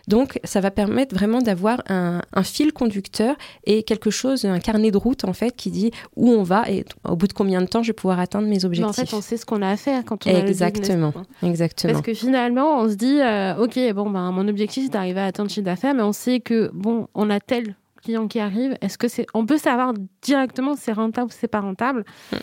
Donc, 0.07 0.39
ça 0.43 0.59
va 0.59 0.71
permettre 0.71 1.13
vraiment 1.13 1.39
d'avoir 1.39 1.83
un, 1.87 2.21
fil 2.43 2.73
conducteur 2.73 3.35
et 3.65 3.83
quelque 3.83 4.09
chose, 4.09 4.43
un 4.45 4.59
carnet 4.59 4.89
de 4.89 4.97
route 4.97 5.23
en 5.23 5.33
fait, 5.33 5.55
qui 5.55 5.69
dit 5.69 5.91
où 6.15 6.31
on 6.31 6.41
va 6.41 6.69
et 6.69 6.83
au 7.07 7.15
bout 7.15 7.27
de 7.27 7.33
combien 7.33 7.61
de 7.61 7.67
temps 7.67 7.83
je 7.83 7.89
vais 7.89 7.93
pouvoir 7.93 8.19
atteindre 8.19 8.47
mes 8.47 8.65
objectifs. 8.65 8.89
en 8.99 9.05
fait, 9.05 9.13
on 9.13 9.21
sait 9.21 9.37
ce 9.37 9.45
qu'on 9.45 9.61
a 9.61 9.69
à 9.69 9.77
faire 9.77 10.03
quand 10.05 10.25
on 10.25 10.29
exactement, 10.31 11.09
a 11.09 11.45
le 11.45 11.49
Exactement. 11.49 11.93
Parce 11.93 12.03
que 12.03 12.15
finalement, 12.15 12.79
on 12.79 12.89
se 12.89 12.95
dit, 12.95 13.19
euh, 13.21 13.63
ok, 13.63 13.77
bon, 13.93 14.09
ben, 14.09 14.31
mon 14.31 14.47
objectif 14.47 14.85
c'est 14.85 14.93
d'arriver 14.93 15.19
à 15.19 15.25
atteindre 15.25 15.49
le 15.49 15.53
chiffre 15.53 15.65
d'affaires, 15.65 15.93
mais 15.93 16.03
on 16.03 16.13
sait 16.13 16.39
que 16.39 16.71
bon, 16.73 17.07
on 17.13 17.29
a 17.29 17.39
tel 17.39 17.75
qui 18.27 18.39
arrive, 18.39 18.77
est-ce 18.81 18.97
que 18.97 19.07
c'est, 19.07 19.25
on 19.33 19.45
peut 19.45 19.57
savoir 19.57 19.93
directement 20.21 20.75
si 20.75 20.83
c'est 20.83 20.93
rentable 20.93 21.27
ou 21.27 21.31
si 21.31 21.39
c'est 21.39 21.47
pas 21.47 21.61
rentable, 21.61 22.05
mm. 22.31 22.35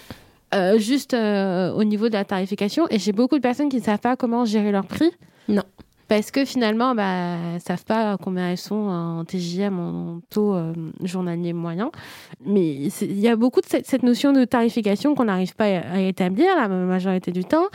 euh, 0.54 0.78
juste 0.78 1.14
euh, 1.14 1.72
au 1.72 1.84
niveau 1.84 2.08
de 2.08 2.14
la 2.14 2.24
tarification. 2.24 2.86
Et 2.90 2.98
j'ai 2.98 3.12
beaucoup 3.12 3.36
de 3.36 3.42
personnes 3.42 3.68
qui 3.68 3.76
ne 3.76 3.82
savent 3.82 3.98
pas 3.98 4.16
comment 4.16 4.44
gérer 4.44 4.72
leur 4.72 4.86
prix. 4.86 5.10
Non 5.48 5.64
parce 6.08 6.30
que 6.30 6.44
finalement, 6.44 6.94
bah, 6.94 7.36
elles 7.54 7.60
savent 7.60 7.84
pas 7.84 8.16
combien 8.16 8.50
elles 8.50 8.58
sont 8.58 8.74
en 8.74 9.24
TJM, 9.24 9.78
en 9.78 10.20
taux 10.30 10.54
euh, 10.54 10.72
journalier 11.02 11.52
moyen. 11.52 11.90
Mais 12.44 12.74
il 13.00 13.18
y 13.18 13.28
a 13.28 13.34
beaucoup 13.34 13.60
de 13.60 13.66
cette, 13.66 14.02
notion 14.02 14.32
de 14.32 14.44
tarification 14.44 15.14
qu'on 15.14 15.24
n'arrive 15.24 15.56
pas 15.56 15.64
à, 15.64 16.00
établir 16.00 16.46
la 16.56 16.68
majorité 16.68 17.32
du 17.32 17.44
temps. 17.44 17.66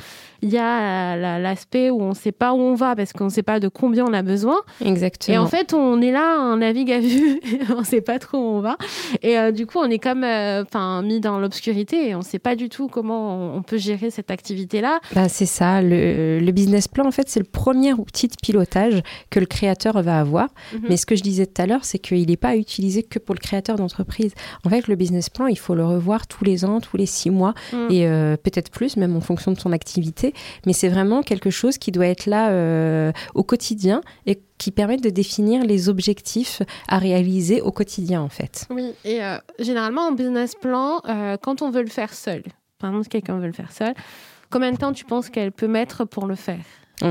Il 0.42 0.50
y 0.50 0.58
a 0.58 1.40
l'aspect 1.40 1.90
où 1.90 2.02
on 2.02 2.10
ne 2.10 2.16
sait 2.16 2.32
pas 2.32 2.54
où 2.54 2.58
on 2.58 2.76
va 2.76 2.96
parce 2.96 3.14
qu'on 3.14 3.26
ne 3.26 3.30
sait 3.30 3.44
pas 3.44 3.60
de 3.60 3.68
combien 3.68 4.06
on 4.06 4.14
a 4.14 4.22
besoin. 4.22 4.58
Exactement. 4.84 5.36
Et 5.36 5.38
en 5.38 5.48
fait, 5.48 5.74
on 5.74 6.02
est 6.02 6.12
là, 6.12 6.38
on 6.40 6.58
navigue 6.58 6.92
à 6.92 7.00
vue, 7.00 7.40
on 7.76 7.80
ne 7.80 7.86
sait 7.86 8.02
pas 8.02 8.20
trop 8.20 8.38
où 8.38 8.58
on 8.58 8.62
va. 8.62 8.78
Et 9.22 9.38
euh, 9.38 9.52
du 9.52 9.66
coup, 9.66 9.78
on 9.80 9.90
est 9.90 10.00
comme 10.00 10.24
euh, 10.24 10.64
mis 11.04 11.20
dans 11.20 11.40
l'obscurité 11.40 12.10
et 12.10 12.16
on 12.16 12.20
ne 12.20 12.24
sait 12.24 12.40
pas 12.40 12.56
du 12.56 12.70
tout 12.70 12.88
comment 12.88 13.56
on, 13.56 13.62
peut 13.62 13.78
gérer 13.78 14.10
cette 14.10 14.32
activité-là. 14.32 15.00
Bah, 15.14 15.30
c'est 15.30 15.46
ça. 15.46 15.82
Le, 15.82 16.40
le 16.40 16.52
business 16.52 16.88
plan, 16.88 17.06
en 17.06 17.12
fait, 17.12 17.30
c'est 17.30 17.40
le 17.40 17.46
premier 17.46 17.94
outil 17.94 18.28
de 18.28 18.36
pilotage 18.42 19.02
que 19.30 19.40
le 19.40 19.46
créateur 19.46 20.02
va 20.02 20.20
avoir. 20.20 20.50
Mhm. 20.74 20.82
Mais 20.90 20.98
ce 20.98 21.06
que 21.06 21.16
je 21.16 21.24
disais 21.24 21.46
tout 21.46 21.62
à 21.62 21.68
l'heure, 21.68 21.86
c'est 21.86 22.00
qu'il 22.00 22.28
n'est 22.28 22.38
pas 22.38 22.50
à 22.50 22.56
utiliser 22.56 23.04
que 23.04 23.20
pour 23.20 23.36
le 23.36 23.40
créateur 23.40 23.76
d'entreprise. 23.76 24.34
En 24.66 24.70
fait, 24.70 24.88
le 24.88 24.96
business 24.96 25.30
plan, 25.30 25.48
il 25.48 25.58
faut 25.58 25.76
le 25.76 25.86
revoir 25.86 26.28
tous 26.28 26.44
les 26.44 26.66
ans, 26.66 26.82
tous 26.82 26.98
les 26.98 27.06
six 27.06 27.30
mois, 27.30 27.54
mhm. 27.74 27.92
et 27.92 28.08
euh, 28.08 28.38
peut-être 28.38 28.72
plus, 28.72 28.98
même 28.98 29.16
en 29.16 29.22
fonction 29.22 29.52
de 29.52 29.60
son 29.60 29.72
activité. 29.72 30.31
Mais 30.66 30.74
c'est 30.74 30.90
vraiment 30.90 31.22
quelque 31.22 31.50
chose 31.50 31.78
qui 31.78 31.92
doit 31.92 32.08
être 32.08 32.26
là 32.26 32.50
euh, 32.50 33.12
au 33.36 33.44
quotidien 33.44 34.02
et 34.26 34.42
qui 34.58 34.72
permet 34.72 34.98
de 34.98 35.10
définir 35.10 35.64
les 35.64 35.90
objectifs 35.90 36.62
à 36.88 36.98
réaliser 36.98 37.62
au 37.62 37.72
quotidien, 37.72 38.22
en 38.22 38.30
fait. 38.30 38.66
Oui, 38.70 38.94
et 39.06 39.24
euh, 39.24 39.38
généralement, 39.60 40.08
en 40.08 40.12
business 40.12 40.56
plan, 40.56 41.02
quand 41.42 41.62
on 41.62 41.72
veut 41.72 41.82
le 41.82 41.90
faire 41.90 42.14
seul, 42.14 42.44
par 42.80 42.90
exemple, 42.90 43.06
si 43.06 43.10
quelqu'un 43.10 43.40
veut 43.40 43.48
le 43.48 43.54
faire 43.54 43.72
seul, 43.72 43.94
combien 44.50 44.72
de 44.72 44.78
temps 44.78 44.94
tu 44.94 45.06
penses 45.06 45.30
qu'elle 45.30 45.52
peut 45.52 45.68
mettre 45.68 46.06
pour 46.06 46.28
le 46.28 46.36
faire? 46.36 46.64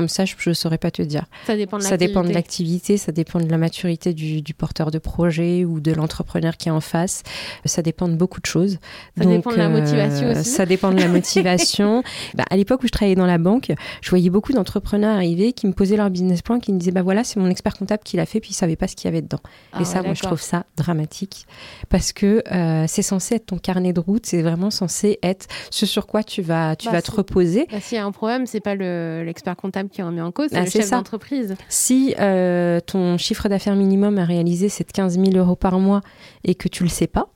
Ça, 0.07 0.25
je 0.25 0.35
ne 0.49 0.53
saurais 0.53 0.77
pas 0.77 0.91
te 0.91 1.01
dire. 1.01 1.25
Ça 1.45 1.55
dépend 1.55 1.77
de 1.77 1.83
Ça 1.83 1.97
dépend 1.97 2.23
de 2.23 2.31
l'activité, 2.31 2.97
ça 2.97 3.11
dépend 3.11 3.39
de 3.39 3.49
la 3.49 3.57
maturité 3.57 4.13
du, 4.13 4.53
porteur 4.53 4.91
de 4.91 4.99
projet 4.99 5.65
ou 5.65 5.79
de 5.79 5.91
l'entrepreneur 5.91 6.57
qui 6.57 6.69
est 6.69 6.71
en 6.71 6.81
face. 6.81 7.23
Ça 7.65 7.81
dépend 7.81 8.07
de 8.07 8.15
beaucoup 8.15 8.41
de 8.41 8.45
choses. 8.45 8.77
Ça 9.17 9.25
dépend 9.25 9.51
de 9.51 9.57
la 9.57 9.69
motivation 9.69 10.27
euh, 10.27 10.39
aussi. 10.39 10.49
Ça 10.49 10.65
dépend 10.65 10.91
de 10.91 10.99
la 10.99 11.07
motivation. 11.09 12.03
bah, 12.35 12.43
à 12.49 12.57
l'époque 12.57 12.83
où 12.83 12.87
je 12.87 12.91
travaillais 12.91 13.15
dans 13.15 13.25
la 13.25 13.37
banque, 13.37 13.71
je 14.01 14.09
voyais 14.09 14.29
beaucoup 14.29 14.53
d'entrepreneurs 14.53 15.15
arriver 15.15 15.53
qui 15.53 15.67
me 15.67 15.73
posaient 15.73 15.97
leur 15.97 16.09
business 16.09 16.41
plan, 16.41 16.59
qui 16.59 16.73
me 16.73 16.79
disaient 16.79 16.91
bah 16.91 17.01
voilà, 17.01 17.23
c'est 17.23 17.39
mon 17.39 17.49
expert 17.49 17.75
comptable 17.75 18.03
qui 18.03 18.17
l'a 18.17 18.25
fait, 18.25 18.39
puis 18.39 18.51
il 18.51 18.55
savait 18.55 18.75
pas 18.75 18.87
ce 18.87 18.95
qu'il 18.95 19.05
y 19.05 19.07
avait 19.09 19.21
dedans. 19.21 19.39
Ah 19.73 19.81
Et 19.81 19.85
ça, 19.85 20.01
moi, 20.01 20.13
je 20.13 20.21
trouve 20.21 20.41
ça 20.41 20.65
dramatique 20.77 21.45
parce 21.89 22.13
que 22.13 22.43
euh, 22.51 22.85
c'est 22.87 23.01
censé 23.01 23.35
être 23.35 23.47
ton 23.47 23.57
carnet 23.57 23.93
de 23.93 23.99
route, 23.99 24.25
c'est 24.25 24.41
vraiment 24.41 24.71
censé 24.71 25.19
être 25.23 25.47
ce 25.69 25.85
sur 25.85 26.07
quoi 26.07 26.23
tu 26.23 26.41
vas, 26.41 26.75
tu 26.75 26.87
bah, 26.87 26.93
vas 26.93 27.01
te 27.01 27.11
reposer. 27.11 27.67
Bah, 27.71 27.79
S'il 27.81 27.97
y 27.97 28.01
a 28.01 28.05
un 28.05 28.11
problème, 28.11 28.45
c'est 28.45 28.59
pas 28.59 28.75
l'expert 28.75 29.55
comptable 29.55 29.80
qui 29.89 30.01
en 30.01 30.11
met 30.11 30.21
en 30.21 30.31
cause, 30.31 30.47
c'est 30.49 30.57
bah, 30.57 30.65
le 30.65 30.69
chef 30.69 30.89
d'entreprise. 30.89 31.55
Si 31.69 32.15
euh, 32.19 32.79
ton 32.79 33.17
chiffre 33.17 33.49
d'affaires 33.49 33.75
minimum 33.75 34.17
à 34.17 34.25
réaliser, 34.25 34.69
c'est 34.69 34.87
de 34.87 34.91
15 34.91 35.19
000 35.19 35.31
euros 35.35 35.55
par 35.55 35.79
mois 35.79 36.01
et 36.43 36.55
que 36.55 36.67
tu 36.67 36.83
le 36.83 36.89
sais 36.89 37.07
pas, 37.07 37.29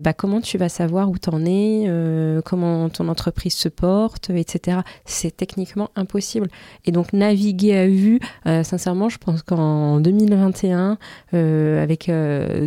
bah, 0.00 0.12
comment 0.12 0.40
tu 0.40 0.58
vas 0.58 0.68
savoir 0.68 1.10
où 1.10 1.18
tu 1.18 1.30
en 1.30 1.44
es, 1.44 1.84
euh, 1.86 2.40
comment 2.42 2.88
ton 2.88 3.08
entreprise 3.08 3.54
se 3.54 3.68
porte, 3.68 4.30
etc. 4.30 4.80
C'est 5.04 5.36
techniquement 5.36 5.90
impossible. 5.94 6.48
Et 6.84 6.90
donc 6.90 7.12
naviguer 7.12 7.76
à 7.76 7.86
vue, 7.86 8.18
euh, 8.46 8.64
sincèrement, 8.64 9.08
je 9.08 9.18
pense 9.18 9.42
qu'en 9.42 10.00
2021, 10.00 10.98
avec 11.32 12.10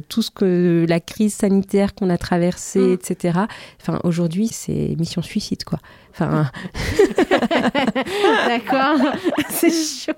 tout 0.08 0.22
ce 0.22 0.32
que 0.32 0.86
la 0.88 1.00
crise 1.02 1.34
sanitaire 1.34 1.94
qu'on 1.94 2.10
a 2.10 2.18
traversée, 2.18 2.80
mm. 2.80 2.94
etc. 2.94 3.40
Enfin, 3.82 4.00
aujourd'hui, 4.04 4.48
c'est 4.48 4.96
mission 4.98 5.22
suicide, 5.22 5.64
quoi. 5.66 5.80
Enfin. 6.12 6.50
D'accord, 8.48 9.00
c'est 9.50 9.72
chaud. 9.72 10.14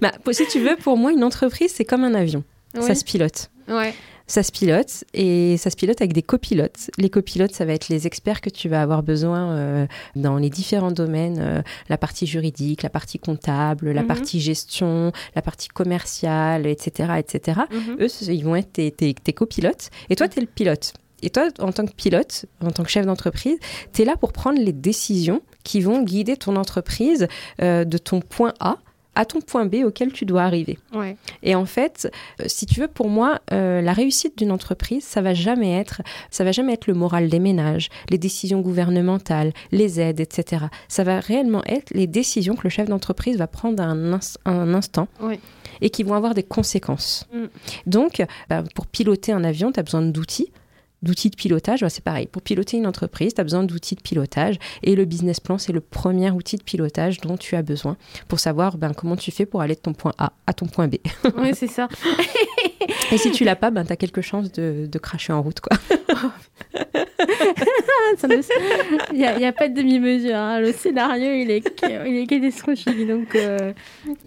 bah, 0.00 0.12
si 0.32 0.46
tu 0.46 0.60
veux, 0.60 0.76
pour 0.76 0.96
moi, 0.96 1.12
une 1.12 1.24
entreprise, 1.24 1.72
c'est 1.74 1.84
comme 1.84 2.04
un 2.04 2.14
avion. 2.14 2.44
Ça 2.80 2.94
se 2.94 3.04
pilote. 3.04 3.50
Ouais. 3.68 3.94
Ça 4.26 4.42
se 4.42 4.50
pilote 4.52 5.04
et 5.12 5.58
ça 5.58 5.68
se 5.68 5.76
pilote 5.76 6.00
avec 6.00 6.14
des 6.14 6.22
copilotes. 6.22 6.90
Les 6.96 7.10
copilotes, 7.10 7.52
ça 7.52 7.66
va 7.66 7.74
être 7.74 7.90
les 7.90 8.06
experts 8.06 8.40
que 8.40 8.48
tu 8.48 8.70
vas 8.70 8.80
avoir 8.80 9.02
besoin 9.02 9.50
euh, 9.50 9.86
dans 10.16 10.38
les 10.38 10.48
différents 10.48 10.92
domaines, 10.92 11.38
euh, 11.38 11.62
la 11.90 11.98
partie 11.98 12.26
juridique, 12.26 12.82
la 12.82 12.88
partie 12.88 13.18
comptable, 13.18 13.90
la 13.90 14.00
mhm. 14.00 14.08
partie 14.08 14.40
gestion, 14.40 15.12
la 15.36 15.42
partie 15.42 15.68
commerciale, 15.68 16.66
etc., 16.66 17.12
etc. 17.18 17.60
Mhm. 17.70 17.96
Eux, 18.00 18.08
ils 18.22 18.44
vont 18.44 18.56
être 18.56 18.72
tes, 18.72 18.90
tes 18.90 19.32
copilotes 19.34 19.90
et 20.08 20.16
toi, 20.16 20.26
tu 20.26 20.38
es 20.38 20.40
le 20.40 20.48
pilote. 20.48 20.94
Et 21.22 21.30
toi, 21.30 21.48
en 21.58 21.72
tant 21.72 21.86
que 21.86 21.92
pilote, 21.92 22.46
en 22.62 22.70
tant 22.70 22.82
que 22.82 22.90
chef 22.90 23.04
d'entreprise, 23.04 23.58
tu 23.92 24.02
es 24.02 24.04
là 24.04 24.16
pour 24.16 24.32
prendre 24.32 24.58
les 24.58 24.72
décisions 24.72 25.42
qui 25.64 25.80
vont 25.80 26.02
guider 26.02 26.36
ton 26.36 26.56
entreprise 26.56 27.26
euh, 27.60 27.84
de 27.84 27.98
ton 27.98 28.20
point 28.20 28.54
A 28.60 28.78
à 29.14 29.24
ton 29.24 29.40
point 29.40 29.64
B 29.66 29.76
auquel 29.84 30.12
tu 30.12 30.24
dois 30.24 30.42
arriver. 30.42 30.78
Et 31.42 31.54
en 31.54 31.66
fait, 31.66 32.10
euh, 32.40 32.44
si 32.48 32.66
tu 32.66 32.80
veux, 32.80 32.88
pour 32.88 33.08
moi, 33.08 33.40
euh, 33.52 33.80
la 33.80 33.92
réussite 33.92 34.36
d'une 34.36 34.50
entreprise, 34.50 35.04
ça 35.04 35.22
va 35.22 35.34
jamais 35.34 35.72
être, 35.72 36.02
ça 36.30 36.44
va 36.44 36.52
jamais 36.52 36.72
être 36.72 36.86
le 36.86 36.94
moral 36.94 37.28
des 37.28 37.38
ménages, 37.38 37.90
les 38.10 38.18
décisions 38.18 38.60
gouvernementales, 38.60 39.52
les 39.72 40.00
aides, 40.00 40.20
etc. 40.20 40.66
Ça 40.88 41.04
va 41.04 41.20
réellement 41.20 41.62
être 41.66 41.92
les 41.94 42.06
décisions 42.06 42.56
que 42.56 42.64
le 42.64 42.70
chef 42.70 42.88
d'entreprise 42.88 43.36
va 43.36 43.46
prendre 43.46 43.82
à 43.82 43.86
un, 43.86 44.18
un 44.46 44.74
instant. 44.74 45.08
Et 45.80 45.90
qui 45.90 46.02
vont 46.02 46.14
avoir 46.14 46.34
des 46.34 46.44
conséquences. 46.44 47.26
Mm. 47.32 47.44
Donc, 47.86 48.24
bah, 48.48 48.62
pour 48.74 48.86
piloter 48.86 49.32
un 49.32 49.44
avion, 49.44 49.72
tu 49.72 49.80
as 49.80 49.82
besoin 49.82 50.02
d'outils 50.02 50.52
d'outils 51.04 51.30
de 51.30 51.36
pilotage, 51.36 51.86
c'est 51.88 52.02
pareil. 52.02 52.26
Pour 52.26 52.42
piloter 52.42 52.76
une 52.76 52.86
entreprise, 52.86 53.34
tu 53.34 53.40
as 53.40 53.44
besoin 53.44 53.62
d'outils 53.62 53.94
de 53.94 54.00
pilotage. 54.00 54.56
Et 54.82 54.96
le 54.96 55.04
business 55.04 55.38
plan, 55.38 55.58
c'est 55.58 55.72
le 55.72 55.80
premier 55.80 56.30
outil 56.30 56.56
de 56.56 56.62
pilotage 56.62 57.20
dont 57.20 57.36
tu 57.36 57.54
as 57.56 57.62
besoin 57.62 57.96
pour 58.28 58.40
savoir 58.40 58.78
ben, 58.78 58.92
comment 58.92 59.16
tu 59.16 59.30
fais 59.30 59.46
pour 59.46 59.60
aller 59.60 59.74
de 59.74 59.80
ton 59.80 59.92
point 59.92 60.12
A 60.18 60.32
à 60.46 60.52
ton 60.52 60.66
point 60.66 60.88
B. 60.88 60.96
oui, 61.38 61.50
c'est 61.54 61.68
ça. 61.68 61.88
et 63.12 63.18
si 63.18 63.30
tu 63.30 63.44
l'as 63.44 63.56
pas, 63.56 63.70
ben, 63.70 63.84
tu 63.84 63.92
as 63.92 63.96
quelque 63.96 64.22
chance 64.22 64.50
de, 64.52 64.88
de 64.90 64.98
cracher 64.98 65.32
en 65.32 65.42
route. 65.42 65.60
quoi. 65.60 65.76
Il 69.12 69.18
n'y 69.18 69.46
a, 69.46 69.52
pas 69.52 69.68
de 69.68 69.74
demi-mesure. 69.74 70.34
Hein. 70.34 70.60
Le 70.60 70.72
scénario, 70.72 71.32
il 71.32 71.50
est, 71.50 71.82
il 72.06 72.16
est 72.16 72.26
catastrophique. 72.26 73.06
Donc, 73.06 73.34
euh, 73.34 73.72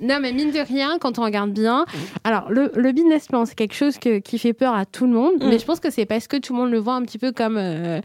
Non, 0.02 0.20
mais 0.22 0.32
mine 0.32 0.52
de 0.52 0.60
rien, 0.60 0.98
quand 1.00 1.20
on 1.20 1.24
regarde 1.24 1.52
bien. 1.52 1.86
Alors, 2.24 2.50
le, 2.50 2.72
le 2.76 2.92
business 2.92 3.28
plan, 3.28 3.46
c'est 3.46 3.56
quelque 3.56 3.76
chose 3.76 3.98
que, 3.98 4.20
qui 4.20 4.40
fait 4.40 4.54
peur 4.54 4.74
à 4.74 4.86
tout 4.86 5.06
le 5.06 5.14
monde. 5.14 5.44
Mm. 5.44 5.50
Mais 5.50 5.60
je 5.60 5.66
pense 5.66 5.80
que 5.80 5.90
c'est 5.90 6.06
parce 6.06 6.28
que 6.28 6.38
tout 6.38 6.54
le 6.54 6.60
monde 6.60 6.72
le 6.72 6.80
voit 6.80 6.96
un 6.96 7.04
petit 7.04 7.18
peu 7.18 7.32
comme. 7.32 7.58
Euh, 7.58 8.02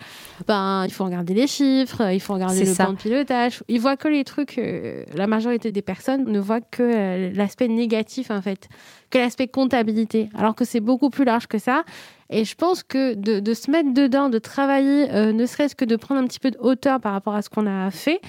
ben, 0.47 0.85
il 0.87 0.93
faut 0.93 1.05
regarder 1.05 1.35
les 1.35 1.47
chiffres, 1.47 2.13
il 2.13 2.21
faut 2.21 2.35
regarder 2.35 2.65
le 2.65 2.75
plan 2.75 2.93
de 2.93 2.99
pilotage. 2.99 3.63
Il 3.69 3.81
voit 3.81 3.97
que 3.97 4.09
les 4.09 4.25
trucs. 4.25 4.59
Euh, 4.59 5.05
la 5.15 5.27
majorité 5.27 5.73
des 5.73 5.83
personnes 5.83 6.25
ne 6.25 6.39
voient 6.39 6.61
que 6.61 7.33
l'aspect 7.35 7.69
négatif, 7.69 8.31
en 8.31 8.43
fait. 8.43 8.69
Que 9.11 9.19
l'aspect 9.19 9.49
comptabilité. 9.49 10.29
Alors 10.35 10.55
que 10.55 10.65
c'est 10.65 10.81
beaucoup 10.81 11.11
plus 11.11 11.25
large 11.25 11.47
que 11.47 11.59
ça. 11.59 11.85
Et 12.33 12.47
je 12.47 12.55
pense 12.55 12.83
que 12.83 13.13
de, 13.13 13.55
se 13.55 13.71
mettre 13.71 13.93
dedans, 13.93 14.31
de 14.31 14.39
travailler, 14.39 14.82
euh, 14.83 15.33
ne 15.33 15.47
serait-ce 15.47 15.75
que 15.75 15.85
de 15.85 15.97
prendre 15.97 16.21
un 16.21 16.27
petit 16.27 16.41
peu 16.41 16.51
de 16.51 16.59
hauteur 16.59 17.01
par 17.01 17.12
rapport 17.12 17.35
à 17.35 17.43
ce 17.43 17.51
qu'on 17.51 17.67
a 17.67 17.91
fait, 17.91 18.21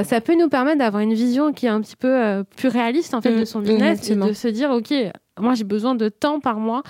euh, 0.00 0.04
ça 0.04 0.20
peut 0.20 0.34
nous 0.38 0.48
permettre 0.48 0.78
d'avoir 0.78 1.02
une 1.02 1.14
vision 1.14 1.52
qui 1.52 1.66
est 1.66 1.70
un 1.70 1.80
petit 1.80 1.96
peu 1.96 2.08
euh, 2.08 2.42
plus 2.56 2.68
réaliste 2.68 3.14
en 3.14 3.20
fait 3.20 3.34
de 3.34 3.42
mmh, 3.42 3.46
son 3.46 3.60
business 3.60 4.10
et 4.10 4.14
de 4.14 4.32
se 4.32 4.48
dire 4.48 4.70
ok 4.70 4.92
moi 5.38 5.54
j'ai 5.54 5.64
besoin 5.64 5.94
de 5.94 6.08
temps 6.08 6.40
par 6.40 6.58
mois 6.58 6.82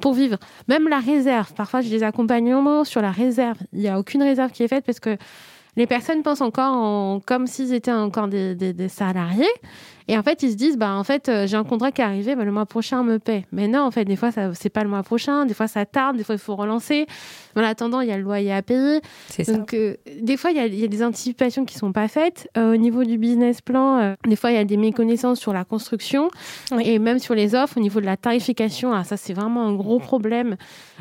pour 0.00 0.12
vivre. 0.12 0.36
Même 0.68 0.88
la 0.88 0.98
réserve, 0.98 1.52
parfois 1.54 1.80
j'ai 1.80 1.90
des 1.90 2.02
accompagnements 2.02 2.84
sur 2.84 3.00
la 3.00 3.12
réserve. 3.12 3.58
Il 3.72 3.80
n'y 3.80 3.88
a 3.88 3.98
aucune 3.98 4.22
réserve 4.22 4.50
qui 4.50 4.64
est 4.64 4.68
faite 4.68 4.84
parce 4.84 5.00
que 5.00 5.16
les 5.76 5.86
personnes 5.86 6.22
pensent 6.22 6.40
encore 6.40 6.74
en, 6.74 7.20
comme 7.20 7.46
s'ils 7.46 7.72
étaient 7.72 7.92
encore 7.92 8.28
des, 8.28 8.54
des, 8.54 8.88
salariés. 8.88 9.48
Et 10.12 10.18
en 10.18 10.22
fait, 10.22 10.42
ils 10.42 10.50
se 10.50 10.56
disent, 10.56 10.76
bah, 10.76 10.94
en 10.94 11.04
fait, 11.04 11.30
euh, 11.30 11.46
j'ai 11.46 11.56
un 11.56 11.64
contrat 11.64 11.90
qui 11.90 12.02
est 12.02 12.04
arrivé, 12.04 12.36
bah, 12.36 12.44
le 12.44 12.52
mois 12.52 12.66
prochain, 12.66 13.00
on 13.00 13.02
me 13.02 13.18
paie. 13.18 13.46
Mais 13.50 13.66
non, 13.66 13.80
en 13.80 13.90
fait, 13.90 14.04
des 14.04 14.16
fois, 14.16 14.30
ça, 14.30 14.52
c'est 14.52 14.68
pas 14.68 14.82
le 14.82 14.90
mois 14.90 15.02
prochain, 15.02 15.46
des 15.46 15.54
fois, 15.54 15.68
ça 15.68 15.86
tarde, 15.86 16.18
des 16.18 16.22
fois, 16.22 16.34
il 16.34 16.38
faut 16.38 16.54
relancer. 16.54 17.06
En 17.56 17.62
attendant, 17.62 18.02
il 18.02 18.08
y 18.08 18.12
a 18.12 18.18
le 18.18 18.22
loyer 18.22 18.52
à 18.52 18.60
payer. 18.60 19.00
C'est 19.28 19.44
ça. 19.44 19.54
Donc, 19.54 19.72
euh, 19.72 19.96
des 20.20 20.36
fois, 20.36 20.50
il 20.50 20.58
y, 20.58 20.60
a, 20.60 20.66
il 20.66 20.78
y, 20.78 20.84
a, 20.84 20.88
des 20.88 21.02
anticipations 21.02 21.64
qui 21.64 21.78
sont 21.78 21.92
pas 21.92 22.08
faites. 22.08 22.46
Euh, 22.58 22.74
au 22.74 22.76
niveau 22.76 23.04
du 23.04 23.16
business 23.16 23.62
plan, 23.62 24.14
des 24.26 24.36
fois, 24.36 24.50
il 24.50 24.56
y 24.56 24.60
a 24.60 24.64
des 24.64 24.76
méconnaissances 24.76 25.40
sur 25.40 25.54
la 25.54 25.64
construction 25.64 26.28
oui. 26.72 26.82
et 26.84 26.98
même 26.98 27.18
sur 27.18 27.34
les 27.34 27.54
offres. 27.54 27.78
Au 27.78 27.80
niveau 27.80 28.02
de 28.02 28.06
la 28.06 28.18
tarification, 28.18 28.92
ah, 28.92 29.04
ça, 29.04 29.16
c'est 29.16 29.32
vraiment 29.32 29.66
un 29.66 29.72
gros 29.74 29.98
problème 29.98 30.56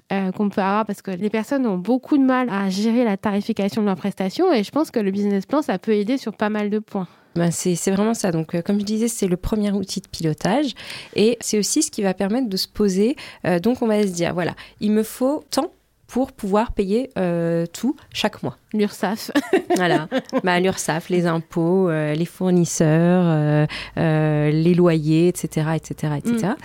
qu'on 0.10 0.50
peut 0.50 0.62
avoir 0.62 0.86
parce 0.86 1.02
que 1.02 1.12
les 1.12 1.30
personnes 1.30 1.66
ont 1.68 1.78
beaucoup 1.78 2.18
de 2.18 2.24
mal 2.24 2.50
à 2.50 2.70
gérer 2.70 3.04
la 3.04 3.18
tarification 3.18 3.82
de 3.82 3.88
leurs 3.88 3.98
prestations. 3.98 4.54
Et 4.54 4.64
je 4.64 4.72
pense 4.72 4.90
que 4.90 5.00
le 5.02 5.12
business 5.12 5.46
plan, 5.46 5.62
ça 5.62 5.80
peut 5.80 5.94
aider 5.94 6.18
sur 6.18 6.34
pas 6.34 6.50
mal 6.50 6.70
de 6.70 6.80
points. 6.80 7.08
Ben 7.36 7.52
c'est 7.52 7.92
vraiment 7.92 8.14
ça. 8.14 8.32
Donc, 8.32 8.56
euh, 8.56 8.62
comme 8.62 8.80
je 8.80 8.86
disais, 8.86 9.08
c'est 9.08 9.28
le 9.28 9.38
premier 9.38 9.72
outil 9.72 10.02
de 10.02 10.08
pilotage 10.08 10.74
et 11.16 11.38
c'est 11.40 11.58
aussi 11.58 11.82
ce 11.82 11.92
qui 11.92 12.02
va 12.02 12.14
permettre 12.14 12.50
de 12.50 12.58
se 12.58 12.68
poser. 12.68 13.16
Euh, 13.46 13.60
donc, 13.60 13.82
on 13.82 13.88
va 13.88 14.02
se 14.04 14.08
dire, 14.08 14.34
voilà, 14.34 14.54
il 14.80 14.92
me 14.92 15.04
faut 15.04 15.44
tant 15.50 15.72
pour 16.12 16.34
pouvoir 16.34 16.74
payer 16.74 17.10
euh, 17.18 17.66
tout 17.72 17.96
chaque 18.12 18.44
mois. 18.44 18.58
L'URSSAF. 18.74 19.32
voilà, 19.78 20.10
bah, 20.44 20.60
l'URSSAF, 20.60 21.08
les 21.08 21.26
impôts, 21.26 21.90
euh, 21.90 22.14
les 22.14 22.26
fournisseurs, 22.26 23.66
euh, 23.98 24.52
les 24.52 24.74
loyers, 24.74 25.30
etc., 25.30 25.68
etc., 25.74 26.16
etc. 26.18 26.48
Mm. 26.48 26.56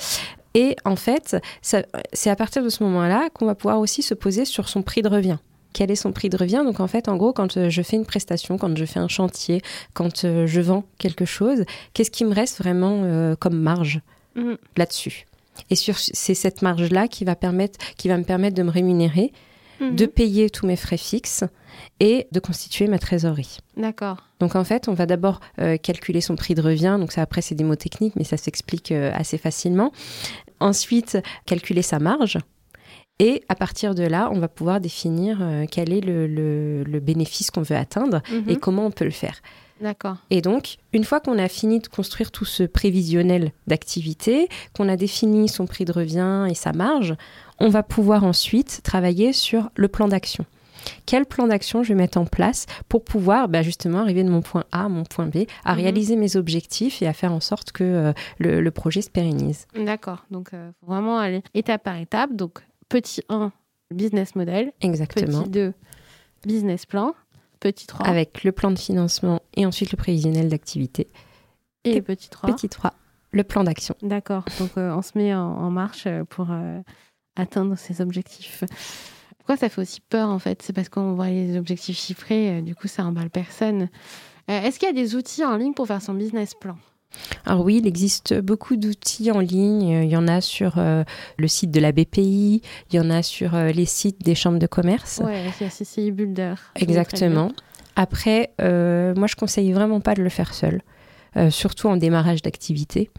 Et 0.55 0.77
en 0.85 0.97
fait, 0.97 1.37
c'est 1.63 2.31
à 2.31 2.35
partir 2.35 2.65
de 2.65 2.69
ce 2.69 2.83
moment-là 2.83 3.29
qu'on 3.33 3.47
va 3.47 3.55
pouvoir 3.55 3.79
aussi 3.79 4.03
se 4.03 4.15
poser 4.15 4.45
sur 4.47 4.69
son 4.69 4.83
prix 4.83 5.03
de 5.03 5.09
revient 5.09 5.39
quel 5.76 5.90
est 5.90 5.97
son 5.97 6.11
prix 6.11 6.30
de 6.30 6.38
revient. 6.38 6.62
Donc 6.64 6.80
en 6.80 6.87
fait, 6.87 7.06
en 7.06 7.16
gros, 7.16 7.35
quand 7.35 7.59
euh, 7.59 7.68
je 7.68 7.83
fais 7.83 7.97
une 7.97 8.06
prestation, 8.06 8.56
quand 8.56 8.75
je 8.75 8.87
fais 8.87 8.99
un 8.99 9.09
chantier, 9.09 9.61
quand 9.92 10.25
euh, 10.25 10.47
je 10.47 10.62
vends 10.62 10.85
quelque 10.97 11.26
chose, 11.26 11.64
qu'est-ce 11.92 12.11
qui 12.11 12.25
me 12.25 12.35
reste 12.35 12.56
vraiment 12.56 13.02
euh, 13.04 13.37
comme 13.37 13.61
marge 13.61 14.00
mmh. 14.37 14.54
là-dessus? 14.78 15.26
Et 15.68 15.75
c'est 15.75 16.35
cette 16.35 16.62
marge-là 16.62 17.09
qui 17.09 17.26
va 17.26 17.37
permettre, 17.37 17.78
qui 17.99 18.09
va 18.09 18.16
me 18.16 18.25
permettre 18.25 18.56
de 18.56 18.62
me 18.62 18.71
rémunérer, 18.71 19.33
mmh. 19.80 19.95
de 19.95 20.06
payer 20.06 20.49
tous 20.49 20.66
mes 20.66 20.76
frais 20.76 20.97
fixes 20.97 21.45
et 22.00 22.26
de 22.33 22.40
constituer 22.40 22.87
ma 22.87 22.99
trésorerie. 22.99 23.59
D'accord. 23.76 24.25
Donc 24.40 24.56
en 24.56 24.64
fait, 24.64 24.88
on 24.88 24.95
va 24.95 25.04
d'abord 25.04 25.40
euh, 25.61 25.76
calculer 25.76 26.23
son 26.23 26.37
prix 26.37 26.54
de 26.54 26.62
revient. 26.62 26.97
Donc 26.99 27.12
ça, 27.12 27.21
après, 27.21 27.42
c'est 27.42 27.54
des 27.54 27.64
mots 27.64 27.76
techniques, 27.76 28.16
mais 28.16 28.25
ça 28.25 28.38
s'explique 28.38 28.92
euh, 28.92 29.11
assez 29.14 29.37
facilement. 29.37 29.92
Ensuite, 30.59 31.18
calculer 31.45 31.83
sa 31.83 31.99
marge. 31.99 32.38
Et 33.19 33.43
à 33.49 33.55
partir 33.55 33.95
de 33.95 34.03
là, 34.03 34.29
on 34.33 34.39
va 34.39 34.49
pouvoir 34.49 34.81
définir 34.81 35.39
euh, 35.41 35.65
quel 35.71 35.93
est 35.93 36.01
le, 36.03 36.27
le, 36.27 36.85
le 36.85 37.01
bénéfice 37.01 37.51
qu'on 37.51 37.63
veut 37.63 37.77
atteindre 37.77 38.21
Mhm. 38.31 38.45
et 38.51 38.57
comment 38.57 38.85
on 38.87 38.91
peut 38.91 39.07
le 39.07 39.11
faire. 39.11 39.37
D'accord. 39.81 40.17
Et 40.31 40.41
donc, 40.41 40.77
une 40.95 41.05
fois 41.05 41.21
qu'on 41.21 41.39
a 41.39 41.49
fini 41.49 41.81
de 41.81 41.87
construire 41.87 42.31
tout 42.31 42.45
ce 42.47 42.63
prévisionnel 42.63 43.53
d'activité, 43.67 44.49
qu'on 44.75 44.89
a 44.89 44.97
défini 44.97 45.49
son 45.49 45.67
prix 45.67 45.85
de 45.85 45.93
revient 45.93 46.47
et 46.51 46.55
sa 46.55 46.73
marge, 46.73 47.15
on 47.59 47.69
va 47.69 47.83
pouvoir 47.83 48.25
ensuite 48.25 48.81
travailler 48.83 49.33
sur 49.33 49.71
le 49.77 49.89
plan 49.89 50.09
d'action. 50.09 50.45
Quel 51.05 51.27
plan 51.27 51.47
d'action 51.47 51.83
je 51.83 51.89
vais 51.89 51.95
mettre 51.95 52.17
en 52.19 52.27
place 52.27 52.67
pour 52.89 53.03
pouvoir 53.05 53.49
bah, 53.49 53.63
justement 53.63 53.99
arriver 54.01 54.25
de 54.25 54.31
mon 54.31 54.41
point 54.41 54.65
A 54.73 54.85
à 54.85 54.89
mon 54.89 55.05
point 55.05 55.27
B, 55.27 55.45
à 55.65 55.75
Mhm. 55.75 55.81
réaliser 55.81 56.17
mes 56.17 56.37
objectifs 56.37 57.03
et 57.03 57.07
à 57.07 57.13
faire 57.13 57.33
en 57.33 57.41
sorte 57.41 57.73
que 57.73 57.83
euh, 57.85 58.13
le, 58.39 58.61
le 58.61 58.71
projet 58.71 59.03
se 59.03 59.11
pérennise. 59.11 59.67
D'accord. 59.75 60.25
Donc, 60.31 60.55
euh, 60.55 60.71
vraiment 60.87 61.19
aller 61.19 61.43
étape 61.55 61.83
par 61.85 61.97
étape. 61.97 62.35
Donc, 62.35 62.61
petit 62.88 63.23
1, 63.28 63.52
business 63.93 64.35
model. 64.35 64.73
Exactement. 64.81 65.43
Petit 65.43 65.50
2, 65.50 65.75
business 66.45 66.87
plan. 66.87 67.14
Petit 67.61 67.87
3 67.87 68.07
Avec 68.07 68.45
le 68.45 68.52
plan 68.52 68.71
de 68.71 68.78
financement 68.78 69.40
et 69.55 69.64
ensuite 69.66 69.90
le 69.90 69.97
prévisionnel 69.97 70.49
d'activité. 70.49 71.08
et, 71.84 71.97
et 71.97 72.02
petit 72.02 72.28
3. 72.28 72.52
Petit 72.54 72.69
3, 72.69 72.93
le 73.32 73.45
plan 73.45 73.65
d'action. 73.65 73.95
D'accord. 74.02 74.45
Donc, 74.58 74.71
euh, 74.76 74.93
on 74.95 75.02
se 75.02 75.13
met 75.17 75.34
en, 75.34 75.41
en 75.41 75.71
marche 75.71 76.04
euh, 76.06 76.25
pour 76.25 76.49
euh, 76.50 76.80
atteindre 77.34 77.76
ses 77.76 78.00
objectifs. 78.00 78.65
Pourquoi 79.39 79.56
ça 79.56 79.69
fait 79.69 79.80
aussi 79.80 80.00
peur, 80.00 80.28
en 80.28 80.39
fait? 80.39 80.61
C'est 80.63 80.73
parce 80.73 80.89
qu'on 80.89 81.15
voit 81.15 81.28
les 81.28 81.56
objectifs 81.56 81.97
chiffrés, 81.97 82.58
euh, 82.58 82.61
du 82.63 82.75
coup, 82.75 82.89
ça 82.89 83.04
emballe 83.04 83.30
personne. 83.30 83.89
Est-ce 84.49 84.78
qu'il 84.78 84.87
y 84.87 84.91
a 84.91 84.95
des 84.95 85.17
outils 85.17 85.45
en 85.45 85.56
ligne 85.56 85.73
pour 85.75 85.87
faire 85.89 86.00
son 86.02 86.15
business 86.15 86.54
plan? 86.54 86.76
Alors 87.45 87.64
oui, 87.64 87.78
il 87.78 87.86
existe 87.86 88.38
beaucoup 88.40 88.76
d'outils 88.76 89.30
en 89.30 89.40
ligne. 89.40 90.04
Il 90.04 90.10
y 90.10 90.16
en 90.16 90.28
a 90.28 90.40
sur 90.40 90.78
euh, 90.78 91.04
le 91.38 91.49
site 91.49 91.71
de 91.71 91.80
la 91.80 91.92
BPI, 91.92 92.62
il 92.90 92.97
y 92.97 93.00
en 93.00 93.10
a 93.10 93.23
sur 93.23 93.54
euh, 93.54 93.71
les 93.71 93.86
sites 93.86 94.23
des 94.23 94.34
chambres 94.34 94.58
de 94.58 94.66
commerce. 94.66 95.21
Ouais, 95.25 95.42
il 95.60 95.64
y 95.64 95.66
a 95.66 95.71
CCI 95.71 96.10
Builder. 96.10 96.54
Exactement. 96.75 97.52
Après, 97.95 98.52
euh, 98.60 99.14
moi, 99.14 99.26
je 99.26 99.36
conseille 99.36 99.73
vraiment 99.73 100.00
pas 100.00 100.14
de 100.14 100.23
le 100.23 100.28
faire 100.28 100.52
seul, 100.52 100.82
surtout 101.50 101.88
en 101.88 101.97
démarrage 101.97 102.42
d'activité. 102.42 103.10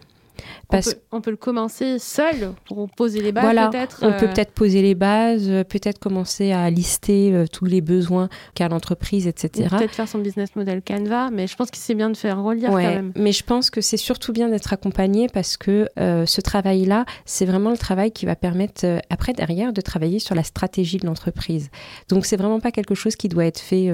On 0.70 0.80
peut, 0.80 0.94
on 1.12 1.20
peut 1.20 1.30
le 1.30 1.36
commencer 1.36 1.98
seul 1.98 2.52
pour 2.66 2.88
poser 2.90 3.22
les 3.22 3.32
bases, 3.32 3.44
Voilà, 3.44 3.68
peut-être. 3.68 4.00
on 4.02 4.12
peut 4.12 4.26
euh, 4.26 4.32
peut-être 4.32 4.52
poser 4.52 4.82
les 4.82 4.94
bases, 4.94 5.48
euh, 5.48 5.64
peut-être 5.64 5.98
commencer 5.98 6.52
à 6.52 6.68
lister 6.70 7.32
euh, 7.32 7.46
tous 7.50 7.64
les 7.64 7.80
besoins 7.80 8.28
qu'a 8.54 8.68
l'entreprise, 8.68 9.26
etc. 9.26 9.68
Peut-être 9.70 9.94
faire 9.94 10.08
son 10.08 10.18
business 10.18 10.54
model 10.56 10.82
Canva, 10.82 11.30
mais 11.30 11.46
je 11.46 11.56
pense 11.56 11.70
que 11.70 11.78
c'est 11.78 11.94
bien 11.94 12.10
de 12.10 12.16
faire 12.16 12.42
relire 12.42 12.70
Ouais, 12.70 12.84
quand 12.84 12.90
même. 12.90 13.12
mais 13.16 13.32
je 13.32 13.42
pense 13.44 13.70
que 13.70 13.80
c'est 13.80 13.96
surtout 13.96 14.32
bien 14.32 14.48
d'être 14.48 14.72
accompagné 14.72 15.28
parce 15.28 15.56
que 15.56 15.88
euh, 15.98 16.26
ce 16.26 16.40
travail-là, 16.40 17.06
c'est 17.24 17.46
vraiment 17.46 17.70
le 17.70 17.78
travail 17.78 18.12
qui 18.12 18.26
va 18.26 18.36
permettre 18.36 18.84
après 19.10 19.32
derrière 19.32 19.72
de 19.72 19.80
travailler 19.80 20.18
sur 20.18 20.34
la 20.34 20.42
stratégie 20.42 20.98
de 20.98 21.06
l'entreprise. 21.06 21.70
Donc 22.08 22.26
c'est 22.26 22.36
vraiment 22.36 22.60
pas 22.60 22.72
quelque 22.72 22.94
chose 22.94 23.16
qui 23.16 23.28
doit 23.28 23.46
être 23.46 23.60
fait 23.60 23.90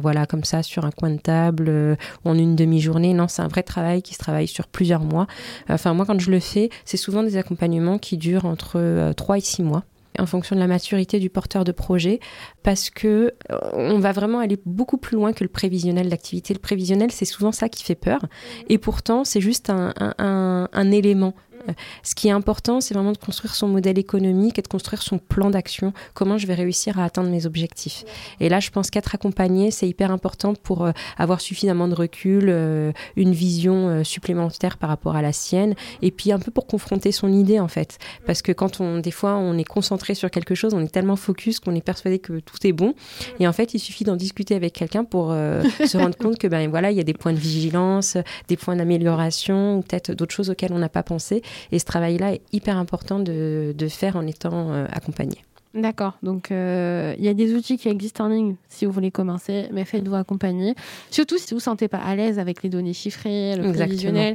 voilà 0.00 0.26
comme 0.26 0.44
ça 0.44 0.62
sur 0.62 0.84
un 0.84 0.90
coin 0.90 1.10
de 1.10 1.18
table 1.18 1.96
ou 2.24 2.28
en 2.30 2.34
une 2.34 2.56
demi-journée. 2.56 3.12
Non, 3.14 3.28
c'est 3.28 3.42
un 3.42 3.48
vrai 3.48 3.62
travail 3.62 4.02
qui 4.02 4.14
se 4.14 4.18
travaille 4.18 4.48
sur 4.48 4.66
plusieurs 4.66 5.02
mois. 5.02 5.26
Enfin 5.68 5.94
moi 5.94 6.06
quand 6.06 6.18
je 6.20 6.30
le 6.30 6.40
fais, 6.40 6.70
c'est 6.84 6.96
souvent 6.96 7.22
des 7.22 7.36
accompagnements 7.36 7.98
qui 7.98 8.16
durent 8.16 8.46
entre 8.46 8.72
euh, 8.76 9.12
3 9.12 9.38
et 9.38 9.40
6 9.40 9.62
mois 9.62 9.84
en 10.18 10.26
fonction 10.26 10.56
de 10.56 10.60
la 10.60 10.66
maturité 10.66 11.18
du 11.20 11.30
porteur 11.30 11.64
de 11.64 11.72
projet, 11.72 12.20
parce 12.62 12.90
que 12.90 13.32
euh, 13.50 13.58
on 13.72 13.98
va 13.98 14.12
vraiment 14.12 14.40
aller 14.40 14.58
beaucoup 14.66 14.98
plus 14.98 15.14
loin 15.16 15.32
que 15.32 15.44
le 15.44 15.48
prévisionnel 15.48 16.08
d'activité. 16.08 16.54
Le 16.54 16.58
prévisionnel, 16.60 17.10
c'est 17.12 17.24
souvent 17.24 17.52
ça 17.52 17.68
qui 17.68 17.84
fait 17.84 17.94
peur, 17.94 18.20
et 18.68 18.78
pourtant, 18.78 19.24
c'est 19.24 19.40
juste 19.40 19.70
un, 19.70 19.92
un, 19.98 20.14
un, 20.18 20.68
un 20.72 20.90
élément. 20.90 21.34
Ce 22.02 22.14
qui 22.14 22.28
est 22.28 22.32
important, 22.32 22.80
c'est 22.80 22.94
vraiment 22.94 23.12
de 23.12 23.18
construire 23.18 23.54
son 23.54 23.68
modèle 23.68 23.98
économique 23.98 24.58
et 24.58 24.62
de 24.62 24.68
construire 24.68 25.02
son 25.02 25.18
plan 25.18 25.50
d'action. 25.50 25.92
Comment 26.14 26.38
je 26.38 26.46
vais 26.46 26.54
réussir 26.54 26.98
à 26.98 27.04
atteindre 27.04 27.30
mes 27.30 27.46
objectifs. 27.46 28.04
Et 28.40 28.48
là, 28.48 28.60
je 28.60 28.70
pense 28.70 28.90
qu'être 28.90 29.14
accompagné, 29.14 29.70
c'est 29.70 29.88
hyper 29.88 30.10
important 30.10 30.54
pour 30.54 30.84
euh, 30.84 30.92
avoir 31.16 31.40
suffisamment 31.40 31.88
de 31.88 31.94
recul, 31.94 32.46
euh, 32.48 32.92
une 33.16 33.32
vision 33.32 33.88
euh, 33.88 34.04
supplémentaire 34.04 34.78
par 34.78 34.88
rapport 34.90 35.16
à 35.16 35.22
la 35.22 35.32
sienne, 35.32 35.74
et 36.02 36.10
puis 36.10 36.32
un 36.32 36.38
peu 36.38 36.50
pour 36.50 36.66
confronter 36.66 37.12
son 37.12 37.32
idée 37.32 37.60
en 37.60 37.68
fait. 37.68 37.98
Parce 38.26 38.42
que 38.42 38.52
quand 38.52 38.80
on, 38.80 38.98
des 38.98 39.10
fois, 39.10 39.36
on 39.36 39.56
est 39.58 39.64
concentré 39.64 40.14
sur 40.14 40.30
quelque 40.30 40.54
chose, 40.54 40.74
on 40.74 40.80
est 40.80 40.92
tellement 40.92 41.16
focus 41.16 41.60
qu'on 41.60 41.74
est 41.74 41.84
persuadé 41.84 42.18
que 42.18 42.40
tout 42.40 42.66
est 42.66 42.72
bon. 42.72 42.94
Et 43.40 43.48
en 43.48 43.52
fait, 43.52 43.74
il 43.74 43.78
suffit 43.78 44.04
d'en 44.04 44.16
discuter 44.16 44.54
avec 44.54 44.72
quelqu'un 44.72 45.04
pour 45.04 45.28
se 45.30 45.96
rendre 45.96 46.16
compte 46.16 46.38
que 46.38 46.46
ben 46.46 46.68
voilà, 46.68 46.90
il 46.90 46.96
y 46.96 47.00
a 47.00 47.04
des 47.04 47.14
points 47.14 47.32
de 47.32 47.38
vigilance, 47.38 48.16
des 48.48 48.56
points 48.56 48.76
d'amélioration, 48.76 49.78
ou 49.78 49.82
peut-être 49.82 50.12
d'autres 50.12 50.34
choses 50.34 50.50
auxquelles 50.50 50.72
on 50.72 50.78
n'a 50.78 50.88
pas 50.88 51.02
pensé. 51.02 51.42
Et 51.72 51.78
ce 51.78 51.84
travail-là 51.84 52.34
est 52.34 52.42
hyper 52.52 52.76
important 52.76 53.18
de, 53.18 53.74
de 53.76 53.88
faire 53.88 54.16
en 54.16 54.26
étant 54.26 54.72
euh, 54.72 54.86
accompagné. 54.92 55.44
D'accord. 55.74 56.14
Donc, 56.22 56.50
euh, 56.50 57.14
il 57.18 57.24
y 57.24 57.28
a 57.28 57.34
des 57.34 57.54
outils 57.54 57.76
qui 57.76 57.88
existent 57.88 58.24
en 58.24 58.28
ligne 58.28 58.56
si 58.68 58.86
vous 58.86 58.92
voulez 58.92 59.10
commencer, 59.10 59.68
mais 59.72 59.84
faites-vous 59.84 60.14
accompagner. 60.14 60.74
Surtout 61.10 61.36
si 61.36 61.48
vous 61.48 61.56
ne 61.56 61.60
vous 61.60 61.64
sentez 61.64 61.88
pas 61.88 61.98
à 61.98 62.16
l'aise 62.16 62.38
avec 62.38 62.62
les 62.62 62.68
données 62.68 62.94
chiffrées, 62.94 63.54
le 63.56 63.66
Exactement. 63.66 64.34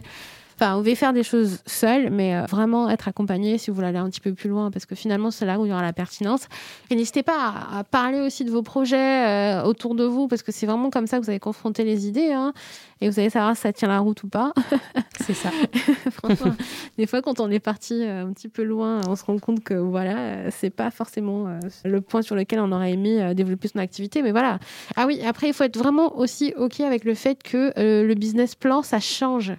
Enfin, 0.56 0.76
vous 0.76 0.82
pouvez 0.82 0.96
faire 0.96 1.13
des 1.13 1.24
choses 1.24 1.60
seul, 1.66 2.10
mais 2.10 2.36
euh, 2.36 2.46
vraiment 2.46 2.89
être 2.89 3.08
accompagné 3.08 3.58
si 3.58 3.70
vous 3.72 3.76
voulez 3.76 3.88
aller 3.88 3.98
un 3.98 4.10
petit 4.10 4.22
peu 4.22 4.34
plus 4.34 4.50
loin, 4.50 4.72
parce 4.72 4.86
que 4.86 4.96
finalement, 4.96 5.32
c'est 5.32 5.46
là 5.46 5.60
où 5.60 5.66
il 5.66 5.70
y 5.70 5.72
aura 5.72 5.82
la 5.82 5.94
pertinence. 5.94 6.48
Et 6.89 6.96
n'hésitez 6.96 7.24
pas 7.24 7.38
à, 7.38 7.80
à 7.80 7.84
parler 7.84 8.20
aussi 8.20 8.46
de 8.46 8.52
vos 8.52 8.62
projets 8.62 8.98
euh, 8.98 9.63
autour 9.63 9.96
de 9.96 10.04
vous, 10.04 10.28
parce 10.28 10.44
que 10.44 10.52
c'est 10.52 10.66
vraiment 10.66 10.89
comme 10.89 11.08
ça 11.08 11.18
que 11.18 11.24
vous 11.24 11.30
allez 11.30 11.39
confronter 11.39 11.84
les 11.84 12.08
idées, 12.08 12.32
hein, 12.32 12.54
et 13.02 13.10
vous 13.10 13.20
allez 13.20 13.30
savoir 13.30 13.56
si 13.56 13.63
ça 13.63 13.74
tient 13.74 13.88
la 13.88 14.00
route 14.00 14.22
ou 14.24 14.28
pas. 14.28 14.54
C'est 15.20 15.34
ça. 15.34 15.50
Franchement, 16.12 16.56
des 16.98 17.08
fois, 17.08 17.22
quand 17.22 17.39
on 17.39 17.50
est 17.50 17.60
parti 17.60 18.04
euh, 18.04 18.26
un 18.26 18.34
petit 18.34 18.50
peu 18.50 18.63
loin, 18.63 19.02
on 19.08 19.16
se 19.16 19.26
rend 19.26 19.39
compte 19.39 19.63
que 19.63 19.74
voilà, 19.74 20.52
c'est 20.52 20.70
pas 20.70 20.92
forcément 20.92 21.48
le 21.86 22.02
point 22.02 22.22
sur 22.22 22.36
lequel 22.36 22.60
on 22.60 22.72
aurait 22.72 22.94
aimé 22.94 23.34
développer 23.36 23.68
son 23.68 23.80
activité, 23.80 24.22
mais 24.22 24.32
voilà. 24.32 24.60
Ah 24.96 25.06
oui, 25.06 25.22
après, 25.26 25.48
il 25.48 25.54
faut 25.54 25.63
être 25.63 25.78
vraiment 25.78 26.18
aussi 26.18 26.54
ok 26.58 26.82
avec 26.82 27.04
le 27.04 27.13
fait 27.13 27.42
que 27.42 27.74
le 27.78 28.13
business 28.16 28.56
plan, 28.56 28.82
ça 28.82 29.00
change. 29.00 29.54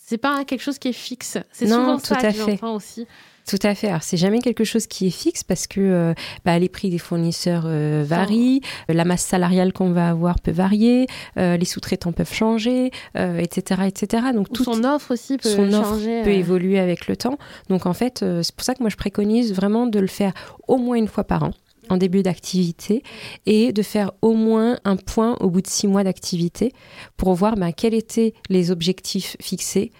C'est 0.00 0.18
pas 0.18 0.44
quelque 0.44 0.62
chose 0.62 0.78
qui 0.78 0.88
est 0.88 0.92
fixe. 0.92 1.38
C'est 1.52 1.66
Non, 1.66 1.76
souvent 1.76 1.96
tout 1.98 2.06
ça 2.06 2.26
à 2.26 2.32
fait. 2.32 2.64
aussi. 2.64 3.06
Tout 3.48 3.58
à 3.62 3.74
fait. 3.74 3.88
Alors, 3.88 4.02
c'est 4.02 4.16
jamais 4.16 4.38
quelque 4.38 4.64
chose 4.64 4.86
qui 4.86 5.08
est 5.08 5.10
fixe 5.10 5.42
parce 5.42 5.66
que 5.66 5.80
euh, 5.80 6.14
bah, 6.44 6.58
les 6.58 6.68
prix 6.68 6.90
des 6.90 6.98
fournisseurs 6.98 7.64
euh, 7.66 8.04
varient, 8.06 8.60
la 8.88 9.04
masse 9.04 9.22
salariale 9.22 9.72
qu'on 9.72 9.90
va 9.90 10.10
avoir 10.10 10.38
peut 10.40 10.52
varier, 10.52 11.06
euh, 11.38 11.56
les 11.56 11.64
sous-traitants 11.64 12.12
peuvent 12.12 12.32
changer, 12.32 12.90
etc., 13.16 13.82
etc. 13.86 14.26
Donc, 14.34 14.52
tout 14.52 14.64
son 14.64 14.84
offre 14.84 15.12
aussi 15.12 15.38
peut 15.38 15.48
son 15.48 15.70
changer, 15.70 16.22
peut 16.22 16.30
évoluer 16.30 16.78
avec 16.78 17.08
le 17.08 17.16
temps. 17.16 17.38
Donc, 17.68 17.86
en 17.86 17.94
fait, 17.94 18.24
c'est 18.42 18.54
pour 18.54 18.64
ça 18.64 18.74
que 18.74 18.82
moi, 18.82 18.90
je 18.90 18.96
préconise 18.96 19.52
vraiment 19.54 19.86
de 19.86 19.98
le 19.98 20.06
faire 20.06 20.32
au 20.68 20.76
moins 20.76 20.96
une 20.96 21.08
fois 21.08 21.24
par 21.24 21.42
an 21.42 21.52
en 21.88 21.96
début 21.96 22.22
d'activité 22.22 23.02
et 23.46 23.72
de 23.72 23.82
faire 23.82 24.12
au 24.22 24.34
moins 24.34 24.78
un 24.84 24.96
point 24.96 25.36
au 25.40 25.50
bout 25.50 25.62
de 25.62 25.66
six 25.66 25.86
mois 25.88 26.04
d'activité 26.04 26.72
pour 27.16 27.34
voir 27.34 27.56
bah, 27.56 27.72
quels 27.72 27.94
étaient 27.94 28.34
les 28.48 28.70
objectifs 28.70 29.36
fixés, 29.40 29.92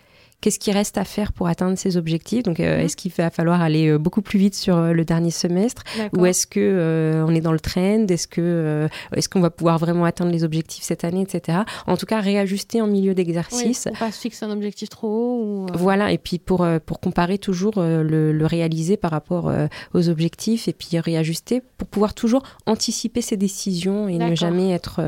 Qu'est-ce 0.42 0.58
qui 0.58 0.72
reste 0.72 0.98
à 0.98 1.04
faire 1.04 1.32
pour 1.32 1.46
atteindre 1.46 1.78
ces 1.78 1.96
objectifs 1.96 2.42
Donc, 2.42 2.58
euh, 2.58 2.76
mhm. 2.78 2.84
est-ce 2.84 2.96
qu'il 2.96 3.12
va 3.12 3.30
falloir 3.30 3.62
aller 3.62 3.86
euh, 3.86 3.96
beaucoup 3.96 4.22
plus 4.22 4.40
vite 4.40 4.56
sur 4.56 4.76
euh, 4.76 4.92
le 4.92 5.04
dernier 5.04 5.30
semestre? 5.30 5.84
Ou 6.16 6.26
est-ce 6.26 6.48
que 6.48 7.22
on 7.24 7.32
est 7.32 7.40
dans 7.40 7.52
le 7.52 7.60
trend? 7.60 8.08
Est-ce 8.08 8.26
que 8.26 8.88
est-ce 9.14 9.28
qu'on 9.28 9.40
va 9.40 9.50
pouvoir 9.50 9.78
vraiment 9.78 10.04
atteindre 10.04 10.32
les 10.32 10.42
objectifs 10.42 10.82
cette 10.82 11.04
année, 11.04 11.22
etc. 11.22 11.58
En 11.86 11.96
tout 11.96 12.06
cas, 12.06 12.20
réajuster 12.20 12.80
en 12.80 12.88
milieu 12.88 13.14
d'exercice. 13.14 13.86
Oui, 13.86 13.98
pas 13.98 14.10
se 14.10 14.18
fixer 14.18 14.44
un 14.44 14.50
objectif 14.50 14.88
trop 14.88 15.08
haut. 15.08 15.42
Ou, 15.42 15.66
Voilà. 15.74 16.10
Et 16.10 16.18
puis 16.18 16.40
pour 16.40 16.66
pour 16.86 16.98
comparer 16.98 17.38
toujours 17.38 17.74
le, 17.76 18.32
le, 18.32 18.46
réaliser 18.46 18.96
par 18.96 19.12
rapport 19.12 19.52
aux 19.94 20.08
objectifs 20.08 20.66
et 20.66 20.72
puis 20.72 20.98
réajuster 20.98 21.62
pour 21.78 21.86
pouvoir 21.86 22.14
toujours 22.14 22.42
anticiper 22.66 23.20
ses 23.20 23.36
décisions 23.36 24.08
et 24.08 24.18
ne 24.18 24.34
jamais 24.34 24.72
être 24.72 25.00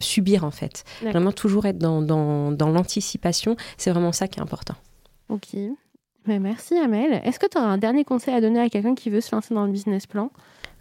subir 0.00 0.42
en 0.42 0.50
fait. 0.50 0.82
Vraiment 1.02 1.32
toujours 1.32 1.66
être 1.66 1.78
dans 1.78 2.02
dans, 2.02 2.50
dans 2.50 2.70
l'anticipation. 2.70 3.56
C'est 3.76 3.90
vraiment 3.90 4.12
ça 4.12 4.26
qui 4.26 4.40
est 4.40 4.42
important. 4.42 4.63
Ok. 5.28 5.56
Mais 6.26 6.38
merci 6.38 6.76
Amel. 6.76 7.20
Est-ce 7.24 7.38
que 7.38 7.46
tu 7.46 7.58
as 7.58 7.62
un 7.62 7.78
dernier 7.78 8.04
conseil 8.04 8.34
à 8.34 8.40
donner 8.40 8.60
à 8.60 8.68
quelqu'un 8.68 8.94
qui 8.94 9.10
veut 9.10 9.20
se 9.20 9.34
lancer 9.34 9.54
dans 9.54 9.66
le 9.66 9.72
business 9.72 10.06
plan? 10.06 10.30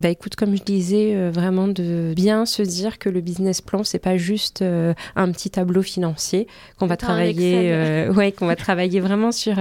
Bah 0.01 0.09
écoute, 0.09 0.35
comme 0.35 0.55
je 0.55 0.63
disais, 0.63 1.15
euh, 1.15 1.31
vraiment 1.31 1.67
de 1.67 2.13
bien 2.15 2.45
se 2.45 2.61
dire 2.61 2.99
que 2.99 3.09
le 3.09 3.21
business 3.21 3.61
plan, 3.61 3.83
c'est 3.83 3.99
pas 3.99 4.17
juste 4.17 4.61
euh, 4.61 4.93
un 5.15 5.31
petit 5.31 5.49
tableau 5.49 5.81
financier 5.81 6.47
qu'on 6.77 6.87
va 6.87 6.97
travailler, 6.97 7.71
euh, 7.71 8.11
ouais, 8.13 8.31
qu'on 8.31 8.47
va 8.47 8.55
travailler 8.55 8.99
vraiment 8.99 9.31
sur 9.31 9.55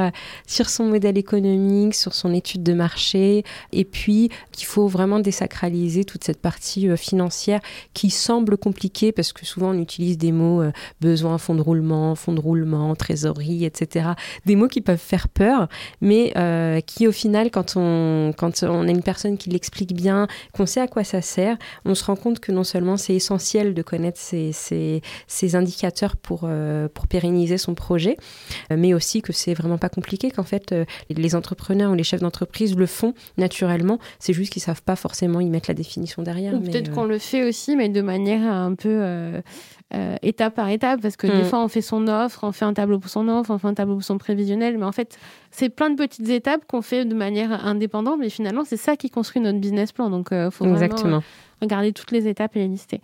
sur 0.47 0.69
son 0.69 0.87
modèle 0.87 1.19
économique, 1.19 1.95
sur 1.95 2.15
son 2.15 2.35
étude 2.35 2.63
de 2.63 2.73
marché, 2.73 3.45
et 3.73 3.85
puis 3.85 4.31
qu'il 4.51 4.67
faut 4.67 4.89
vraiment 4.89 5.21
désacraliser 5.21 6.05
toute 6.05 6.25
cette 6.25 6.41
partie 6.41 6.97
financière 6.97 7.61
qui 7.95 8.11
semble 8.11 8.57
compliquée 8.57 9.13
parce 9.13 9.33
que 9.33 9.47
souvent 9.47 9.71
on 9.71 9.79
utilise 9.79 10.19
des 10.19 10.33
mots 10.33 10.63
besoin, 11.01 11.39
fonds 11.39 11.55
de 11.55 11.63
roulement, 11.63 12.15
fonds 12.15 12.33
de 12.33 12.41
roulement, 12.41 12.95
trésorerie, 12.97 13.65
etc. 13.65 14.11
Des 14.47 14.57
mots 14.57 14.69
qui 14.69 14.81
peuvent 14.81 14.99
faire 14.99 15.29
peur, 15.29 15.69
mais 16.01 16.33
qui 16.87 17.07
au 17.07 17.13
final, 17.13 17.51
quand 17.51 17.75
on 17.77 18.33
quand 18.37 18.63
on 18.63 18.89
a 18.89 18.91
une 18.91 19.03
personne 19.03 19.37
qui 19.39 19.51
l'explique 19.51 19.95
bien 19.95 20.22
qu'on 20.53 20.67
sait 20.67 20.81
à 20.81 20.89
quoi 20.89 21.05
ça 21.05 21.23
sert, 21.23 21.57
on 21.85 21.95
se 21.95 22.05
rend 22.05 22.17
compte 22.17 22.41
que 22.41 22.53
non 22.53 22.65
seulement 22.65 22.97
c'est 22.97 23.15
essentiel 23.15 23.75
de 23.75 23.83
connaître 23.83 24.19
ces, 24.19 24.53
ces, 24.53 25.57
indicateurs 25.57 26.17
pour, 26.17 26.43
euh, 26.45 26.89
pour 26.89 27.07
pérenniser 27.07 27.59
son 27.59 27.75
projet, 27.75 28.17
euh, 28.71 28.77
mais 28.79 28.95
aussi 28.95 29.23
que 29.23 29.33
c'est 29.33 29.55
vraiment 29.55 29.79
pas 29.79 29.89
compliqué, 29.89 30.31
qu'en 30.31 30.43
fait 30.43 30.73
euh, 30.73 30.85
les 31.11 31.35
entrepreneurs 31.35 31.93
ou 31.93 31.95
les 31.95 32.05
chefs 32.05 32.21
d'entreprise 32.21 32.77
le 32.77 32.87
font 32.87 33.15
naturellement, 33.37 33.99
c'est 34.19 34.33
juste 34.33 34.53
qu'ils 34.53 34.63
savent 34.63 34.83
pas 34.83 34.97
forcément 34.97 35.41
y 35.41 35.51
mettre 35.51 35.69
la 35.69 35.75
définition 35.75 36.23
derrière. 36.23 36.59
peut-être 36.61 36.91
qu'on 36.91 37.05
le 37.05 37.19
fait 37.19 37.49
aussi, 37.49 37.77
mais 37.77 37.89
de 37.89 38.01
manière 38.01 38.43
un 38.43 38.75
peu 38.75 39.43
étape 40.23 40.55
par 40.55 40.69
étape, 40.69 41.01
parce 41.03 41.17
que 41.17 41.27
des 41.27 41.43
mm. 41.43 41.45
fois 41.45 41.63
on 41.63 41.69
fait 41.69 41.83
son 41.83 42.09
offre, 42.09 42.45
on 42.45 42.53
fait 42.53 42.65
un 42.65 42.73
tableau 42.73 42.99
pour 42.99 43.11
son 43.11 43.29
offre, 43.29 43.51
on 43.51 43.59
fait 43.59 43.69
un 43.69 43.75
tableau 43.75 43.95
pour 43.95 44.05
son 44.05 44.17
prévisionnel, 44.19 44.79
mais 44.79 44.85
en 44.85 44.93
fait 44.93 45.19
c'est 45.53 45.69
plein 45.69 45.91
de 45.91 45.97
petites 45.97 46.29
étapes 46.31 46.63
qu'on 46.67 46.83
fait 46.83 47.05
de 47.05 47.15
manière 47.15 47.67
indépendante, 47.67 48.19
mais 48.19 48.31
finalement, 48.31 48.65
c'est 48.65 48.79
ça 48.79 48.97
qui 48.97 49.11
construit 49.11 49.41
notre 49.41 49.59
business 49.59 49.93
plan. 49.93 50.09
Donc, 50.09 50.29
il 50.31 50.37
euh, 50.37 50.51
faut 50.51 50.65
vraiment 50.65 51.17
euh, 51.17 51.21
regarder 51.61 51.93
toutes 51.93 52.11
les 52.11 52.27
étapes 52.27 52.57
et 52.57 52.61
les 52.61 52.69
lister. 52.69 53.01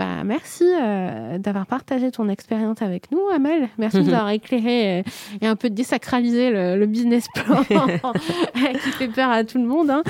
Bah, 0.00 0.24
merci 0.24 0.64
euh, 0.64 1.36
d'avoir 1.36 1.66
partagé 1.66 2.10
ton 2.10 2.30
expérience 2.30 2.80
avec 2.80 3.12
nous, 3.12 3.20
Amel. 3.34 3.68
Merci 3.76 3.98
de 3.98 4.04
nous 4.04 4.14
avoir 4.14 4.30
éclairé 4.30 5.04
et 5.42 5.46
un 5.46 5.56
peu 5.56 5.68
désacralisé 5.68 6.48
le, 6.48 6.78
le 6.78 6.86
business 6.86 7.26
plan 7.34 7.62
qui 8.82 8.92
fait 8.92 9.08
peur 9.08 9.28
à 9.28 9.44
tout 9.44 9.58
le 9.58 9.66
monde, 9.66 9.90
hein, 9.90 10.02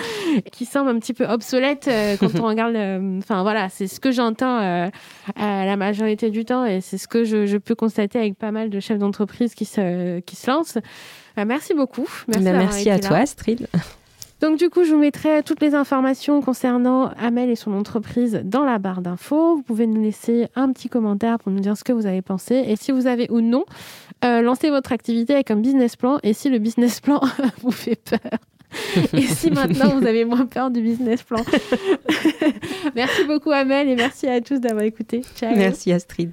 qui 0.53 0.65
semble 0.65 0.91
un 0.91 1.01
petit 1.01 1.13
peu 1.13 1.25
obsolète 1.25 1.91
quand 2.21 2.39
on 2.39 2.45
regarde. 2.47 2.77
Enfin 3.19 3.43
voilà, 3.43 3.69
c'est 3.69 3.89
ce 3.89 3.99
que 3.99 4.13
j'entends 4.13 4.61
la 5.37 5.77
majorité 5.77 6.31
du 6.31 6.45
temps 6.45 6.65
et 6.65 6.81
c'est 6.81 6.97
ce 6.97 7.09
que 7.09 7.25
je, 7.25 7.47
je, 7.47 7.57
peux 7.57 7.75
constater 7.75 8.21
avec 8.21 8.39
pas 8.39 8.53
mal 8.53 8.71
de 8.71 8.79
chefs 8.79 9.01
d'entreprise 9.01 9.57
qui 9.57 9.65
se, 9.65 10.21
qui 10.21 10.37
se 10.37 10.49
lancent. 10.49 10.79
Bah, 11.37 11.45
merci 11.45 11.75
beaucoup. 11.75 12.07
Merci, 12.29 12.45
bah, 12.45 12.53
merci 12.53 12.91
à 12.91 13.01
toi, 13.01 13.17
Astrid. 13.17 13.67
Donc 14.41 14.59
du 14.59 14.71
coup, 14.71 14.85
je 14.85 14.93
vous 14.93 14.99
mettrai 14.99 15.43
toutes 15.43 15.61
les 15.61 15.75
informations 15.75 16.41
concernant 16.41 17.11
Amel 17.19 17.51
et 17.51 17.57
son 17.57 17.73
entreprise 17.73 18.41
dans 18.45 18.65
la 18.65 18.79
barre 18.79 19.03
d'infos. 19.03 19.57
Vous 19.57 19.63
pouvez 19.63 19.87
nous 19.87 20.03
laisser 20.03 20.49
un 20.55 20.73
petit 20.73 20.89
commentaire 20.89 21.39
pour 21.39 21.53
nous 21.53 21.61
dire 21.61 21.77
ce 21.77 21.85
que 21.85 21.93
vous 21.93 22.07
avez 22.07 22.23
pensé 22.23 22.65
et 22.67 22.77
si 22.77 22.91
vous 22.91 23.07
avez 23.07 23.31
ou 23.31 23.41
non 23.41 23.65
euh, 24.25 24.41
lancé 24.41 24.71
votre 24.71 24.93
activité 24.93 25.35
avec 25.35 25.51
un 25.51 25.57
business 25.57 25.97
plan 25.97 26.19
et 26.23 26.33
si 26.33 26.49
le 26.49 26.59
business 26.59 27.01
plan 27.01 27.21
vous 27.63 27.71
fait 27.71 27.97
peur. 27.97 28.41
et 29.13 29.23
si 29.23 29.51
maintenant 29.51 29.91
vous 29.91 30.07
avez 30.07 30.25
moins 30.25 30.47
peur 30.47 30.71
du 30.71 30.81
business 30.81 31.23
plan. 31.23 31.45
merci 32.95 33.25
beaucoup 33.25 33.51
Amel 33.51 33.89
et 33.89 33.97
merci 33.97 34.27
à 34.27 34.41
tous 34.41 34.59
d'avoir 34.59 34.85
écouté. 34.85 35.23
Ciao. 35.37 35.55
Merci 35.55 35.93
Astrid. 35.93 36.33